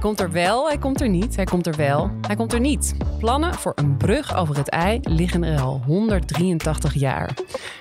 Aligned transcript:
Komt 0.00 0.20
er 0.20 0.30
wel, 0.30 0.66
hij 0.66 0.78
komt 0.78 1.00
er 1.00 1.08
niet, 1.08 1.36
hij 1.36 1.44
komt 1.44 1.66
er 1.66 1.76
wel, 1.76 2.10
hij 2.26 2.36
komt 2.36 2.52
er 2.52 2.60
niet. 2.60 2.94
Plannen 3.18 3.54
voor 3.54 3.72
een 3.74 3.96
brug 3.96 4.36
over 4.36 4.56
het 4.56 4.68
IJ 4.68 4.98
liggen 5.02 5.44
er 5.44 5.60
al 5.60 5.82
183 5.86 6.94
jaar. 6.94 7.34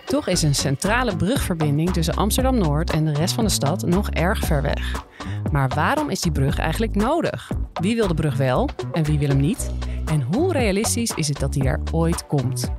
Toch 0.06 0.28
is 0.28 0.42
een 0.42 0.56
centrale 0.56 1.16
brugverbinding 1.16 1.94
tussen 1.94 2.16
Amsterdam-Noord 2.16 2.92
en 2.92 3.06
de 3.06 3.14
rest 3.14 3.34
van 3.34 3.44
de 3.44 3.50
stad 3.50 3.86
nog 3.86 4.10
erg 4.10 4.40
ver 4.40 4.62
weg. 4.62 5.06
Maar 5.52 5.70
waarom 5.76 6.10
is 6.10 6.22
die 6.22 6.32
brug 6.32 6.58
eigenlijk 6.58 6.96
nodig? 6.96 7.52
Wie 7.74 7.96
wil 7.96 8.08
de 8.08 8.14
brug 8.14 8.38
wel 8.38 8.70
en 8.94 9.04
wie 9.04 9.20
wil 9.20 9.30
hem 9.30 9.40
niet? 9.40 9.72
En 10.06 10.22
hoe 10.22 10.52
realistisch 10.52 11.12
is 11.12 11.28
het 11.28 11.40
dat 11.40 11.56
hij 11.56 11.66
er 11.66 11.82
ooit 11.92 12.28
komt? 12.28 12.72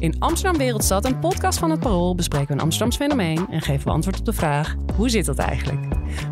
In 0.00 0.18
Amsterdam 0.18 0.58
Wereldstad, 0.58 1.04
een 1.04 1.18
podcast 1.18 1.58
van 1.58 1.70
het 1.70 1.80
Parool, 1.80 2.14
bespreken 2.14 2.46
we 2.46 2.52
een 2.52 2.60
Amsterdams 2.60 2.96
fenomeen 2.96 3.46
en 3.50 3.60
geven 3.60 3.84
we 3.84 3.90
antwoord 3.90 4.18
op 4.18 4.24
de 4.24 4.32
vraag: 4.32 4.76
hoe 4.96 5.08
zit 5.08 5.24
dat 5.24 5.38
eigenlijk? 5.38 5.86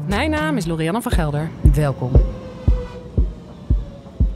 Mijn 0.07 0.31
naam 0.31 0.57
is 0.57 0.67
Lorianne 0.67 1.03
van 1.03 1.13
Gelder. 1.13 1.51
Welkom. 1.75 2.13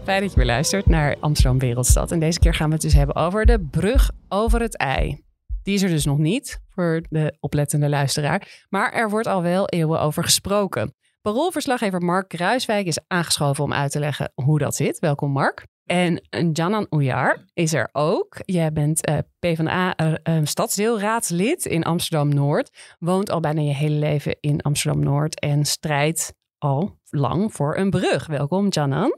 Fijn 0.05 0.21
dat 0.21 0.31
je 0.31 0.37
weer 0.37 0.47
luistert 0.47 0.87
naar 0.87 1.17
Amsterdam 1.21 1.59
Wereldstad. 1.59 2.13
En 2.13 2.21
deze 2.21 2.39
keer 2.39 2.55
gaan 2.55 2.67
we 2.67 2.73
het 2.73 2.83
dus 2.83 2.95
hebben 2.95 3.17
over 3.17 3.47
de 3.47 3.61
brug 3.71 4.11
over 4.29 4.61
het 4.61 4.77
ei. 4.77 5.25
Die 5.63 5.75
is 5.75 5.83
er 5.83 5.89
dus 5.89 6.05
nog 6.05 6.19
niet 6.19 6.61
voor 6.69 7.03
de 7.09 7.37
oplettende 7.41 7.89
luisteraar. 7.89 8.65
Maar 8.69 8.93
er 8.93 9.11
wordt 9.11 9.27
al 9.27 9.43
wel 9.43 9.69
eeuwen 9.69 10.01
over 10.01 10.25
gesproken. 10.25 10.95
Paroolverslaggever 11.23 12.01
Mark 12.01 12.29
Kruiswijk 12.29 12.87
is 12.87 13.01
aangeschoven 13.07 13.65
om 13.65 13.73
uit 13.73 13.91
te 13.91 13.99
leggen 13.99 14.33
hoe 14.35 14.59
dat 14.59 14.75
zit. 14.75 14.99
Welkom 14.99 15.31
Mark. 15.31 15.71
En 15.87 16.23
Janan 16.53 16.87
Oejar 16.91 17.45
is 17.55 17.75
er 17.75 17.89
ook. 17.93 18.37
Jij 18.45 18.73
bent 18.73 19.09
uh, 19.09 19.19
PvdA 19.39 19.95
uh, 19.99 20.41
stadsdeelraadslid 20.43 21.65
in 21.65 21.83
Amsterdam-Noord. 21.85 22.71
Woont 22.99 23.31
al 23.31 23.41
bijna 23.41 23.61
je 23.61 23.75
hele 23.75 23.99
leven 23.99 24.37
in 24.41 24.63
Amsterdam-Noord 24.63 25.41
en 25.41 25.65
strijdt 25.65 26.35
al 26.59 26.99
lang 27.09 27.53
voor 27.53 27.77
een 27.77 27.91
brug. 27.91 28.27
Welkom 28.27 28.69
Janan. 28.69 29.15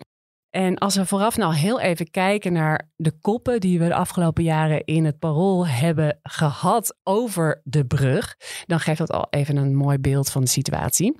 En 0.50 0.78
als 0.78 0.96
we 0.96 1.06
vooraf 1.06 1.36
nou 1.36 1.54
heel 1.54 1.80
even 1.80 2.10
kijken 2.10 2.52
naar 2.52 2.90
de 2.96 3.12
koppen 3.20 3.60
die 3.60 3.78
we 3.78 3.86
de 3.86 3.94
afgelopen 3.94 4.44
jaren 4.44 4.84
in 4.84 5.04
het 5.04 5.18
parool 5.18 5.66
hebben 5.66 6.18
gehad 6.22 6.96
over 7.02 7.60
de 7.64 7.86
brug, 7.86 8.36
dan 8.66 8.80
geeft 8.80 8.98
dat 8.98 9.10
al 9.10 9.26
even 9.30 9.56
een 9.56 9.74
mooi 9.74 9.98
beeld 9.98 10.30
van 10.30 10.42
de 10.42 10.48
situatie. 10.48 11.14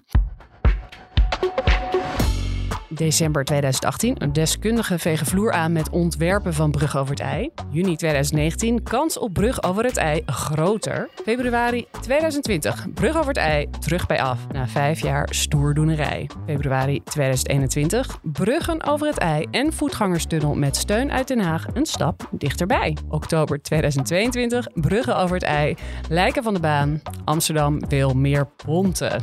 December 2.94 3.44
2018. 3.44 4.14
Een 4.18 4.32
deskundige 4.32 4.98
vegen 4.98 5.26
vloer 5.26 5.52
aan 5.52 5.72
met 5.72 5.90
ontwerpen 5.90 6.54
van 6.54 6.70
brug 6.70 6.96
over 6.96 7.10
het 7.10 7.20
ei. 7.20 7.50
Juni 7.70 7.96
2019. 7.96 8.82
Kans 8.82 9.18
op 9.18 9.32
brug 9.32 9.62
over 9.62 9.84
het 9.84 9.96
ei 9.96 10.22
groter. 10.26 11.08
Februari 11.24 11.86
2020. 12.00 12.86
Brug 12.94 13.16
over 13.16 13.28
het 13.28 13.36
ei 13.36 13.68
terug 13.80 14.06
bij 14.06 14.22
af 14.22 14.38
na 14.52 14.68
vijf 14.68 15.00
jaar 15.00 15.28
stoerdoenerij. 15.30 16.30
Februari 16.46 17.02
2021. 17.04 18.18
Bruggen 18.22 18.84
over 18.84 19.06
het 19.06 19.18
ei 19.18 19.46
en 19.50 19.72
voetgangerstunnel 19.72 20.54
met 20.54 20.76
steun 20.76 21.12
uit 21.12 21.28
Den 21.28 21.40
Haag 21.40 21.66
een 21.72 21.86
stap 21.86 22.28
dichterbij. 22.30 22.96
Oktober 23.08 23.62
2022. 23.62 24.66
Bruggen 24.74 25.16
over 25.16 25.34
het 25.34 25.44
ei. 25.44 25.74
Lijken 26.08 26.42
van 26.42 26.54
de 26.54 26.60
baan. 26.60 27.02
Amsterdam 27.24 27.88
wil 27.88 28.14
meer 28.14 28.46
ponten. 28.46 29.22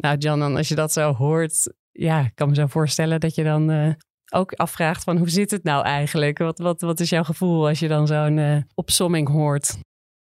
Nou, 0.00 0.16
Jan, 0.18 0.56
als 0.56 0.68
je 0.68 0.74
dat 0.74 0.92
zo 0.92 1.14
hoort, 1.14 1.72
ja, 1.92 2.20
ik 2.20 2.32
kan 2.34 2.48
me 2.48 2.54
zo 2.54 2.66
voorstellen 2.66 3.20
dat 3.20 3.34
je 3.34 3.44
dan 3.44 3.70
uh, 3.70 3.92
ook 4.32 4.52
afvraagt 4.52 5.04
van 5.04 5.16
hoe 5.16 5.30
zit 5.30 5.50
het 5.50 5.64
nou 5.64 5.84
eigenlijk? 5.84 6.38
Wat, 6.38 6.58
wat, 6.58 6.80
wat 6.80 7.00
is 7.00 7.10
jouw 7.10 7.22
gevoel 7.22 7.68
als 7.68 7.78
je 7.78 7.88
dan 7.88 8.06
zo'n 8.06 8.36
uh, 8.36 8.56
opsomming 8.74 9.28
hoort? 9.28 9.76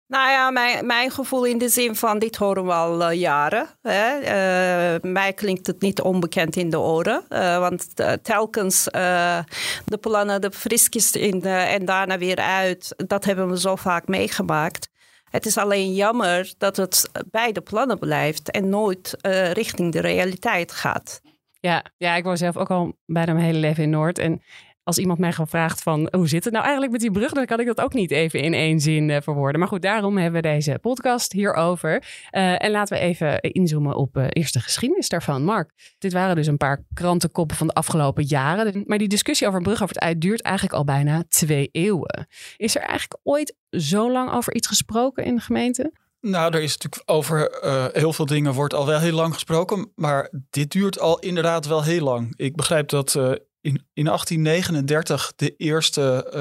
Nou 0.06 0.30
ja, 0.30 0.50
mijn, 0.50 0.86
mijn 0.86 1.10
gevoel 1.10 1.44
in 1.44 1.58
de 1.58 1.68
zin 1.68 1.96
van 1.96 2.18
dit 2.18 2.36
horen 2.36 2.64
we 2.64 2.72
al 2.72 3.10
uh, 3.10 3.20
jaren. 3.20 3.66
Hè? 3.82 4.98
Mij 5.00 5.32
klinkt 5.32 5.66
het 5.66 5.80
niet 5.80 6.00
onbekend 6.00 6.56
in 6.56 6.70
de 6.70 6.78
oren. 6.78 7.24
Want 7.60 7.94
telkens 8.22 8.84
de 8.84 9.98
plannen, 10.00 10.40
de 10.40 10.50
friskjes 10.50 11.12
in 11.12 11.42
en 11.44 11.84
daarna 11.84 12.18
weer 12.18 12.36
uit. 12.36 12.94
Dat 12.96 13.24
hebben 13.24 13.48
we 13.48 13.60
zo 13.60 13.76
vaak 13.76 14.06
meegemaakt. 14.08 14.88
Het 15.30 15.46
is 15.46 15.58
alleen 15.58 15.94
jammer 15.94 16.54
dat 16.58 16.76
het 16.76 17.10
bij 17.30 17.52
de 17.52 17.60
plannen 17.60 17.98
blijft 17.98 18.50
en 18.50 18.68
nooit 18.68 19.16
uh, 19.22 19.52
richting 19.52 19.92
de 19.92 20.00
realiteit 20.00 20.72
gaat. 20.72 21.20
Ja, 21.60 21.84
ja, 21.96 22.14
ik 22.14 22.24
woon 22.24 22.36
zelf 22.36 22.56
ook 22.56 22.70
al 22.70 22.98
bijna 23.06 23.32
mijn 23.32 23.44
hele 23.44 23.58
leven 23.58 23.82
in 23.82 23.90
Noord. 23.90 24.18
En 24.18 24.42
als 24.86 24.98
iemand 24.98 25.18
mij 25.18 25.32
gevraagd 25.32 25.82
van 25.82 26.08
hoe 26.10 26.28
zit 26.28 26.44
het 26.44 26.52
nou 26.52 26.64
eigenlijk 26.64 26.92
met 26.92 27.02
die 27.02 27.10
brug, 27.10 27.32
dan 27.32 27.44
kan 27.44 27.60
ik 27.60 27.66
dat 27.66 27.80
ook 27.80 27.92
niet 27.92 28.10
even 28.10 28.40
in 28.40 28.54
één 28.54 28.80
zin 28.80 29.08
uh, 29.08 29.16
verwoorden. 29.22 29.58
Maar 29.58 29.68
goed, 29.68 29.82
daarom 29.82 30.16
hebben 30.16 30.42
we 30.42 30.48
deze 30.48 30.78
podcast 30.80 31.32
hierover. 31.32 32.02
Uh, 32.32 32.62
en 32.62 32.70
laten 32.70 32.96
we 32.96 33.02
even 33.02 33.40
inzoomen 33.40 33.96
op 33.96 34.16
uh, 34.16 34.26
eerst 34.28 34.52
de 34.52 34.60
geschiedenis 34.60 35.08
daarvan. 35.08 35.44
Mark, 35.44 35.70
dit 35.98 36.12
waren 36.12 36.36
dus 36.36 36.46
een 36.46 36.56
paar 36.56 36.84
krantenkoppen 36.94 37.56
van 37.56 37.66
de 37.66 37.72
afgelopen 37.72 38.24
jaren. 38.24 38.82
Maar 38.86 38.98
die 38.98 39.08
discussie 39.08 39.46
over 39.46 39.62
brug 39.62 39.82
over 39.82 39.94
het 39.94 40.04
ei 40.04 40.18
duurt 40.18 40.42
eigenlijk 40.42 40.76
al 40.76 40.84
bijna 40.84 41.24
twee 41.28 41.68
eeuwen. 41.72 42.26
Is 42.56 42.76
er 42.76 42.82
eigenlijk 42.82 43.20
ooit 43.22 43.54
zo 43.70 44.12
lang 44.12 44.32
over 44.32 44.54
iets 44.54 44.66
gesproken 44.66 45.24
in 45.24 45.34
de 45.34 45.40
gemeente? 45.40 45.92
Nou, 46.20 46.54
er 46.54 46.62
is 46.62 46.76
natuurlijk 46.76 47.10
over 47.10 47.58
heel 47.92 48.12
veel 48.12 48.26
dingen 48.26 48.52
wordt 48.52 48.74
al 48.74 48.86
wel 48.86 49.00
heel 49.00 49.12
lang 49.12 49.34
gesproken, 49.34 49.92
maar 49.94 50.30
dit 50.50 50.70
duurt 50.70 50.98
al 51.00 51.18
inderdaad 51.18 51.66
wel 51.66 51.84
heel 51.84 52.04
lang. 52.04 52.32
Ik 52.36 52.56
begrijp 52.56 52.88
dat 52.88 53.18
in, 53.66 53.86
in 53.92 54.04
1839 54.04 55.32
de 55.36 55.56
eerste 55.56 56.32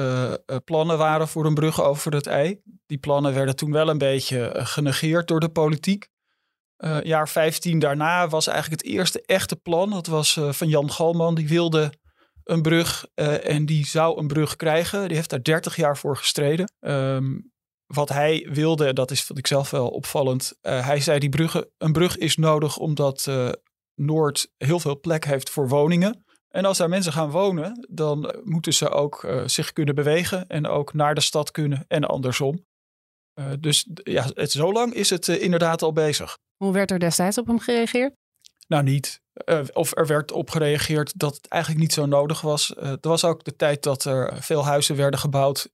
uh, 0.46 0.56
plannen 0.64 0.98
waren 0.98 1.28
voor 1.28 1.46
een 1.46 1.54
brug 1.54 1.82
over 1.82 2.12
het 2.12 2.26
ei. 2.26 2.60
Die 2.86 2.98
plannen 2.98 3.34
werden 3.34 3.56
toen 3.56 3.72
wel 3.72 3.88
een 3.88 3.98
beetje 3.98 4.50
genegeerd 4.54 5.28
door 5.28 5.40
de 5.40 5.48
politiek. 5.48 6.08
jaar 7.02 7.28
15 7.28 7.78
daarna 7.78 8.28
was 8.28 8.46
eigenlijk 8.46 8.82
het 8.82 8.92
eerste 8.92 9.22
echte 9.22 9.56
plan. 9.56 9.90
Dat 9.90 10.06
was 10.06 10.40
van 10.50 10.68
Jan 10.68 10.90
Galman. 10.90 11.34
Die 11.34 11.48
wilde 11.48 11.92
een 12.44 12.62
brug 12.62 13.06
en 13.42 13.66
die 13.66 13.86
zou 13.86 14.18
een 14.18 14.26
brug 14.26 14.56
krijgen. 14.56 15.06
Die 15.08 15.16
heeft 15.16 15.30
daar 15.30 15.42
30 15.42 15.76
jaar 15.76 15.98
voor 15.98 16.16
gestreden. 16.16 16.72
Um, 16.80 17.52
wat 17.86 18.08
hij 18.08 18.48
wilde, 18.52 18.92
dat 18.92 19.10
is 19.10 19.22
vond 19.22 19.38
ik 19.38 19.46
zelf 19.46 19.70
wel 19.70 19.88
opvallend. 19.88 20.52
hij 20.60 21.00
zei 21.00 21.18
die 21.18 21.28
bruggen, 21.28 21.70
een 21.78 21.92
brug 21.92 22.16
is 22.16 22.36
nodig 22.36 22.76
omdat 22.76 23.28
Noord 23.94 24.52
heel 24.56 24.80
veel 24.80 25.00
plek 25.00 25.24
heeft 25.24 25.50
voor 25.50 25.68
woningen. 25.68 26.25
En 26.56 26.64
als 26.64 26.78
daar 26.78 26.88
mensen 26.88 27.12
gaan 27.12 27.30
wonen, 27.30 27.86
dan 27.90 28.34
moeten 28.44 28.72
ze 28.72 28.88
ook 28.88 29.22
uh, 29.22 29.42
zich 29.46 29.72
kunnen 29.72 29.94
bewegen 29.94 30.48
en 30.48 30.66
ook 30.66 30.92
naar 30.92 31.14
de 31.14 31.20
stad 31.20 31.50
kunnen 31.50 31.84
en 31.88 32.04
andersom. 32.04 32.64
Uh, 33.40 33.52
dus 33.60 33.88
ja, 34.02 34.26
het, 34.34 34.50
zo 34.50 34.72
lang 34.72 34.94
is 34.94 35.10
het 35.10 35.28
uh, 35.28 35.42
inderdaad 35.42 35.82
al 35.82 35.92
bezig. 35.92 36.38
Hoe 36.56 36.72
werd 36.72 36.90
er 36.90 36.98
destijds 36.98 37.38
op 37.38 37.46
hem 37.46 37.58
gereageerd? 37.58 38.14
Nou, 38.68 38.82
niet. 38.82 39.20
of 39.72 39.96
er 39.96 40.06
werd 40.06 40.32
op 40.32 40.50
gereageerd 40.50 41.18
dat 41.18 41.34
het 41.34 41.48
eigenlijk 41.48 41.82
niet 41.82 41.92
zo 41.92 42.06
nodig 42.06 42.40
was. 42.40 42.76
er 42.76 42.98
was 43.00 43.24
ook 43.24 43.44
de 43.44 43.56
tijd 43.56 43.82
dat 43.82 44.04
er 44.04 44.42
veel 44.42 44.64
huizen 44.64 44.96
werden 44.96 45.20
gebouwd 45.20 45.72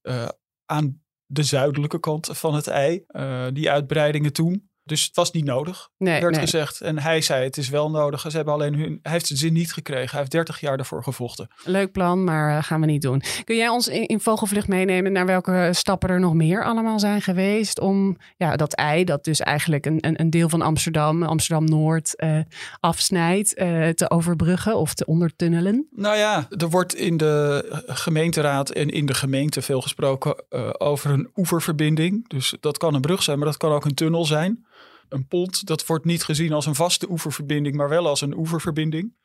aan 0.64 1.02
de 1.26 1.42
zuidelijke 1.42 2.00
kant 2.00 2.28
van 2.32 2.54
het 2.54 2.66
ei. 2.66 3.04
die 3.52 3.70
uitbreidingen 3.70 4.32
toen. 4.32 4.70
Dus 4.84 5.04
het 5.04 5.16
was 5.16 5.30
niet 5.30 5.44
nodig, 5.44 5.88
nee, 5.98 6.20
werd 6.20 6.32
nee. 6.32 6.40
gezegd. 6.40 6.80
En 6.80 6.98
hij 6.98 7.20
zei 7.20 7.44
het 7.44 7.56
is 7.56 7.68
wel 7.68 7.90
nodig. 7.90 8.20
Ze 8.20 8.36
hebben 8.36 8.54
alleen 8.54 8.74
hun, 8.74 8.98
hij 9.02 9.12
heeft 9.12 9.26
zijn 9.26 9.38
zin 9.38 9.52
niet 9.52 9.72
gekregen. 9.72 10.10
Hij 10.10 10.18
heeft 10.18 10.30
30 10.30 10.60
jaar 10.60 10.76
daarvoor 10.76 11.02
gevochten. 11.02 11.48
Leuk 11.64 11.92
plan, 11.92 12.24
maar 12.24 12.56
uh, 12.56 12.62
gaan 12.62 12.80
we 12.80 12.86
niet 12.86 13.02
doen. 13.02 13.22
Kun 13.44 13.56
jij 13.56 13.68
ons 13.68 13.88
in, 13.88 14.06
in, 14.06 14.20
vogelvlucht 14.20 14.68
meenemen 14.68 15.12
naar 15.12 15.26
welke 15.26 15.68
stappen 15.72 16.08
er 16.08 16.20
nog 16.20 16.34
meer 16.34 16.64
allemaal 16.64 16.98
zijn 16.98 17.22
geweest 17.22 17.80
om 17.80 18.16
ja, 18.36 18.56
dat 18.56 18.74
ei, 18.74 19.04
dat 19.04 19.24
dus 19.24 19.40
eigenlijk 19.40 19.86
een, 19.86 19.98
een, 20.00 20.20
een 20.20 20.30
deel 20.30 20.48
van 20.48 20.62
Amsterdam, 20.62 21.22
Amsterdam-Noord, 21.22 22.14
uh, 22.16 22.38
afsnijdt, 22.80 23.58
uh, 23.58 23.88
te 23.88 24.10
overbruggen 24.10 24.76
of 24.76 24.94
te 24.94 25.04
ondertunnelen? 25.04 25.86
Nou 25.90 26.16
ja, 26.16 26.46
er 26.50 26.70
wordt 26.70 26.94
in 26.94 27.16
de 27.16 27.64
gemeenteraad 27.86 28.70
en 28.70 28.88
in 28.88 29.06
de 29.06 29.14
gemeente 29.14 29.62
veel 29.62 29.80
gesproken 29.80 30.50
over 30.80 31.10
een 31.10 31.30
oeververbinding. 31.36 32.28
Dus 32.28 32.54
dat 32.60 32.78
kan 32.78 32.94
een 32.94 33.00
brug 33.00 33.22
zijn, 33.22 33.38
maar 33.38 33.46
dat 33.46 33.56
kan 33.56 33.72
ook 33.72 33.84
een 33.84 33.94
tunnel 33.94 34.24
zijn 34.24 34.64
een 35.12 35.26
pont, 35.26 35.66
dat 35.66 35.86
wordt 35.86 36.04
niet 36.04 36.24
gezien 36.24 36.52
als 36.52 36.66
een 36.66 36.74
vaste 36.74 37.10
oeververbinding, 37.10 37.76
maar 37.76 37.88
wel 37.88 38.06
als 38.06 38.20
een 38.20 38.36
oeververbinding. 38.36 39.16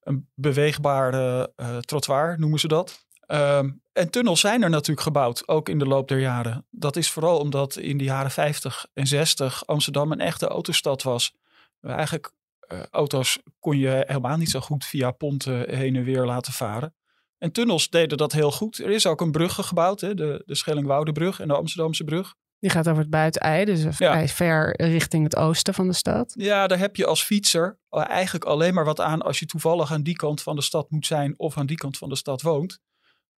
Een 0.00 0.28
beweegbare 0.34 1.52
uh, 1.56 1.76
trottoir 1.78 2.38
noemen 2.38 2.58
ze 2.58 2.68
dat. 2.68 3.06
Um, 3.26 3.82
en 3.92 4.10
tunnels 4.10 4.40
zijn 4.40 4.62
er 4.62 4.70
natuurlijk 4.70 5.00
gebouwd, 5.00 5.48
ook 5.48 5.68
in 5.68 5.78
de 5.78 5.86
loop 5.86 6.08
der 6.08 6.18
jaren. 6.18 6.66
Dat 6.70 6.96
is 6.96 7.10
vooral 7.10 7.38
omdat 7.38 7.76
in 7.76 7.98
de 7.98 8.04
jaren 8.04 8.30
50 8.30 8.86
en 8.94 9.06
60 9.06 9.66
Amsterdam 9.66 10.12
een 10.12 10.20
echte 10.20 10.46
autostad 10.46 11.02
was. 11.02 11.34
Eigenlijk 11.80 12.32
uh, 12.72 12.82
auto's 12.90 13.38
kon 13.58 13.78
je 13.78 14.04
helemaal 14.06 14.36
niet 14.36 14.50
zo 14.50 14.60
goed 14.60 14.84
via 14.84 15.10
ponten 15.10 15.76
heen 15.76 15.96
en 15.96 16.04
weer 16.04 16.24
laten 16.24 16.52
varen. 16.52 16.94
En 17.38 17.52
tunnels 17.52 17.90
deden 17.90 18.18
dat 18.18 18.32
heel 18.32 18.52
goed. 18.52 18.78
Er 18.78 18.90
is 18.90 19.06
ook 19.06 19.20
een 19.20 19.30
brug 19.30 19.54
gebouwd, 19.54 20.00
hè, 20.00 20.14
de, 20.14 20.42
de 20.46 20.54
Schellingwoudebrug 20.54 21.40
en 21.40 21.48
de 21.48 21.54
Amsterdamse 21.54 22.04
brug. 22.04 22.34
Die 22.58 22.70
gaat 22.70 22.88
over 22.88 23.00
het 23.00 23.10
buitenei, 23.10 23.64
dus 23.64 23.84
vrij 23.88 24.28
ver 24.28 24.82
richting 24.82 25.24
het 25.24 25.36
oosten 25.36 25.74
van 25.74 25.86
de 25.86 25.92
stad. 25.92 26.34
Ja, 26.36 26.66
daar 26.66 26.78
heb 26.78 26.96
je 26.96 27.06
als 27.06 27.22
fietser 27.22 27.78
eigenlijk 27.90 28.44
alleen 28.44 28.74
maar 28.74 28.84
wat 28.84 29.00
aan 29.00 29.22
als 29.22 29.38
je 29.38 29.46
toevallig 29.46 29.92
aan 29.92 30.02
die 30.02 30.16
kant 30.16 30.42
van 30.42 30.56
de 30.56 30.62
stad 30.62 30.90
moet 30.90 31.06
zijn 31.06 31.34
of 31.36 31.56
aan 31.58 31.66
die 31.66 31.76
kant 31.76 31.98
van 31.98 32.08
de 32.08 32.16
stad 32.16 32.42
woont. 32.42 32.80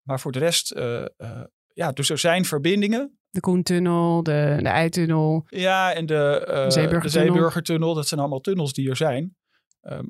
Maar 0.03 0.21
voor 0.21 0.33
de 0.33 0.39
rest, 0.39 0.75
uh, 0.77 1.05
uh, 1.19 1.41
ja, 1.73 1.93
dus 1.93 2.11
er 2.11 2.19
zijn 2.19 2.45
verbindingen. 2.45 3.19
De 3.31 3.41
Koentunnel, 3.41 4.23
de, 4.23 4.57
de 4.59 4.69
Eitunnel. 4.69 5.45
Ja, 5.49 5.93
en 5.93 6.07
de, 6.07 6.45
uh, 6.49 7.01
de 7.03 7.09
Zeeburgertunnel. 7.09 7.95
Dat 7.95 8.09
zijn 8.09 8.21
allemaal 8.21 8.41
tunnels 8.41 8.73
die 8.73 8.89
er 8.89 8.97
zijn. 8.97 9.37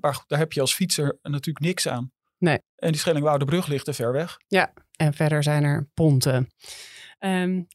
maar 0.00 0.14
goed, 0.14 0.28
daar 0.28 0.38
heb 0.38 0.52
je 0.52 0.60
als 0.60 0.74
fietser 0.74 1.18
natuurlijk 1.22 1.64
niks 1.64 1.88
aan. 1.88 2.12
Nee. 2.38 2.58
En 2.76 2.90
die 2.90 3.00
Schellingwoudebrug 3.00 3.66
ligt 3.66 3.86
er 3.86 3.94
ver 3.94 4.12
weg. 4.12 4.38
Ja, 4.46 4.72
en 4.96 5.14
verder 5.14 5.42
zijn 5.42 5.64
er 5.64 5.88
ponten. 5.94 6.48
Um, 7.20 7.66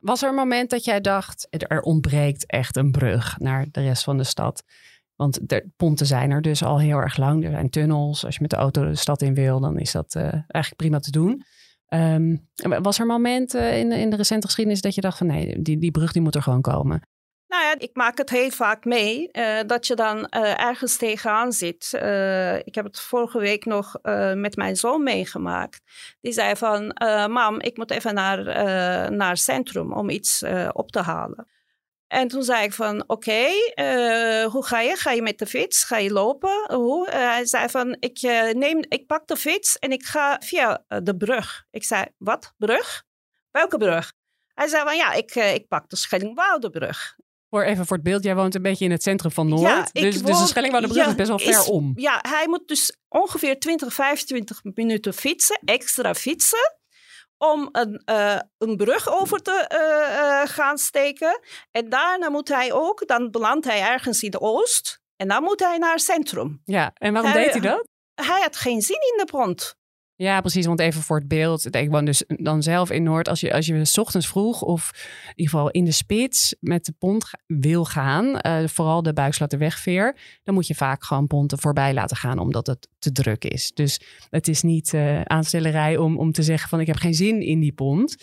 was 0.00 0.22
er 0.22 0.28
een 0.28 0.34
moment 0.34 0.70
dat 0.70 0.84
jij 0.84 1.00
dacht, 1.00 1.46
er 1.50 1.80
ontbreekt 1.80 2.46
echt 2.46 2.76
een 2.76 2.90
brug 2.92 3.38
naar 3.38 3.66
de 3.70 3.80
rest 3.80 4.04
van 4.04 4.16
de 4.16 4.24
stad? 4.24 4.64
Want 5.16 5.48
de 5.48 5.70
ponten 5.76 6.06
zijn 6.06 6.30
er 6.30 6.42
dus 6.42 6.62
al 6.62 6.80
heel 6.80 6.98
erg 6.98 7.16
lang. 7.16 7.44
Er 7.44 7.50
zijn 7.50 7.70
tunnels. 7.70 8.24
Als 8.24 8.34
je 8.34 8.40
met 8.40 8.50
de 8.50 8.56
auto 8.56 8.84
de 8.84 8.94
stad 8.94 9.22
in 9.22 9.34
wil, 9.34 9.60
dan 9.60 9.78
is 9.78 9.92
dat 9.92 10.14
uh, 10.14 10.22
eigenlijk 10.22 10.76
prima 10.76 10.98
te 10.98 11.10
doen. 11.10 11.44
Um, 11.88 12.48
was 12.82 12.96
er 12.96 13.02
een 13.02 13.08
moment 13.08 13.54
uh, 13.54 13.78
in, 13.78 13.92
in 13.92 14.10
de 14.10 14.16
recente 14.16 14.46
geschiedenis 14.46 14.80
dat 14.80 14.94
je 14.94 15.00
dacht 15.00 15.18
van 15.18 15.26
nee, 15.26 15.62
die, 15.62 15.78
die 15.78 15.90
brug 15.90 16.12
die 16.12 16.22
moet 16.22 16.34
er 16.34 16.42
gewoon 16.42 16.60
komen? 16.60 17.02
Nou 17.54 17.66
ja, 17.66 17.74
ik 17.78 17.90
maak 17.92 18.18
het 18.18 18.30
heel 18.30 18.50
vaak 18.50 18.84
mee 18.84 19.28
uh, 19.32 19.60
dat 19.66 19.86
je 19.86 19.94
dan 19.94 20.18
uh, 20.18 20.60
ergens 20.60 20.96
tegenaan 20.96 21.52
zit. 21.52 21.92
Uh, 21.94 22.56
ik 22.58 22.74
heb 22.74 22.84
het 22.84 23.00
vorige 23.00 23.38
week 23.38 23.64
nog 23.64 23.96
met 24.34 24.56
mijn 24.56 24.76
zoon 24.76 25.02
meegemaakt. 25.02 25.80
Die 26.20 26.32
zei 26.32 26.56
van, 26.56 26.96
mam, 27.30 27.60
ik 27.60 27.76
moet 27.76 27.90
even 27.90 28.14
naar, 28.14 28.44
naar 29.12 29.30
het 29.30 29.40
centrum 29.40 29.92
om 29.92 30.10
iets 30.10 30.44
op 30.72 30.90
te 30.90 31.00
halen. 31.00 31.48
En 32.06 32.28
toen 32.28 32.42
zei 32.42 32.64
ik 32.64 32.72
van, 32.72 33.04
oké, 33.06 33.46
hoe 34.50 34.64
ga 34.64 34.80
je? 34.80 34.96
Ga 34.96 35.10
je 35.10 35.22
met 35.22 35.38
de 35.38 35.46
fiets? 35.46 35.84
Ga 35.84 35.96
je 35.96 36.12
lopen? 36.12 36.74
Hoe? 36.74 37.10
hij 37.10 37.46
zei 37.46 37.68
van, 37.68 37.96
ik, 38.00 38.20
neem, 38.52 38.84
ik 38.88 39.06
pak 39.06 39.26
de 39.26 39.36
fiets 39.36 39.78
en 39.78 39.92
ik 39.92 40.04
ga 40.04 40.36
via 40.40 40.84
de 41.02 41.16
brug. 41.16 41.64
Ik 41.70 41.84
zei, 41.84 42.04
wat? 42.18 42.54
Brug? 42.56 43.04
Welke 43.50 43.78
brug? 43.78 44.12
Hij 44.54 44.68
zei 44.68 44.84
van, 44.84 44.96
ja, 44.96 45.12
ik, 45.12 45.34
ik 45.34 45.68
pak 45.68 45.88
de 45.88 45.96
Schellingwoudebrug. 45.96 47.16
Voor 47.54 47.62
even 47.62 47.86
voor 47.86 47.96
het 47.96 48.04
beeld, 48.04 48.24
jij 48.24 48.34
woont 48.34 48.54
een 48.54 48.62
beetje 48.62 48.84
in 48.84 48.90
het 48.90 49.02
centrum 49.02 49.30
van 49.30 49.48
Noord. 49.48 49.60
Ja, 49.60 49.88
dus, 49.92 50.20
woon, 50.20 50.40
dus 50.40 50.52
de 50.52 50.94
ja, 50.94 51.06
is 51.06 51.14
best 51.14 51.28
wel 51.28 51.38
ver 51.38 51.64
om. 51.64 51.92
Ja, 51.96 52.18
hij 52.28 52.48
moet 52.48 52.68
dus 52.68 52.96
ongeveer 53.08 53.58
20, 53.58 53.94
25 53.94 54.60
minuten 54.62 55.14
fietsen, 55.14 55.60
extra 55.64 56.14
fietsen 56.14 56.78
om 57.38 57.68
een, 57.72 58.02
uh, 58.10 58.38
een 58.58 58.76
brug 58.76 59.08
over 59.08 59.42
te 59.42 59.68
uh, 59.72 59.78
uh, 59.78 60.54
gaan 60.54 60.78
steken. 60.78 61.40
En 61.70 61.88
daarna 61.88 62.30
moet 62.30 62.48
hij 62.48 62.72
ook, 62.72 63.06
dan 63.06 63.30
belandt 63.30 63.66
hij 63.66 63.80
ergens 63.80 64.22
in 64.22 64.30
de 64.30 64.40
oost. 64.40 65.00
En 65.16 65.28
dan 65.28 65.42
moet 65.42 65.60
hij 65.60 65.78
naar 65.78 65.92
het 65.92 66.02
centrum. 66.02 66.60
Ja, 66.64 66.90
en 66.94 67.12
waarom 67.12 67.30
hij, 67.30 67.42
deed 67.42 67.52
hij 67.52 67.60
dat? 67.60 67.88
Hij 68.14 68.40
had 68.40 68.56
geen 68.56 68.80
zin 68.80 69.00
in 69.12 69.24
de 69.24 69.24
brand. 69.24 69.76
Ja, 70.16 70.40
precies. 70.40 70.66
Want 70.66 70.80
even 70.80 71.02
voor 71.02 71.18
het 71.18 71.28
beeld. 71.28 71.74
Ik 71.76 71.90
woon 71.90 72.04
dus 72.04 72.24
dan 72.26 72.62
zelf 72.62 72.90
in 72.90 73.02
Noord. 73.02 73.28
Als 73.28 73.40
je, 73.40 73.52
als 73.52 73.66
je 73.66 73.84
s 73.84 73.98
ochtends 73.98 74.28
vroeg 74.28 74.62
of 74.62 74.90
in 75.26 75.32
ieder 75.34 75.52
geval 75.52 75.70
in 75.70 75.84
de 75.84 75.92
spits 75.92 76.54
met 76.60 76.84
de 76.84 76.94
pont 76.98 77.30
wil 77.46 77.84
gaan. 77.84 78.38
Uh, 78.46 78.66
vooral 78.66 79.02
de 79.02 79.12
Buiksloterwegveer. 79.12 80.16
Dan 80.42 80.54
moet 80.54 80.66
je 80.66 80.74
vaak 80.74 81.04
gewoon 81.04 81.26
ponten 81.26 81.58
voorbij 81.58 81.94
laten 81.94 82.16
gaan. 82.16 82.38
Omdat 82.38 82.66
het 82.66 82.88
te 82.98 83.12
druk 83.12 83.44
is. 83.44 83.72
Dus 83.72 84.00
het 84.30 84.48
is 84.48 84.62
niet 84.62 84.92
uh, 84.92 85.20
aanstellerij 85.20 85.96
om, 85.96 86.18
om 86.18 86.32
te 86.32 86.42
zeggen 86.42 86.68
van 86.68 86.80
ik 86.80 86.86
heb 86.86 86.96
geen 86.96 87.14
zin 87.14 87.40
in 87.40 87.60
die 87.60 87.72
pont. 87.72 88.16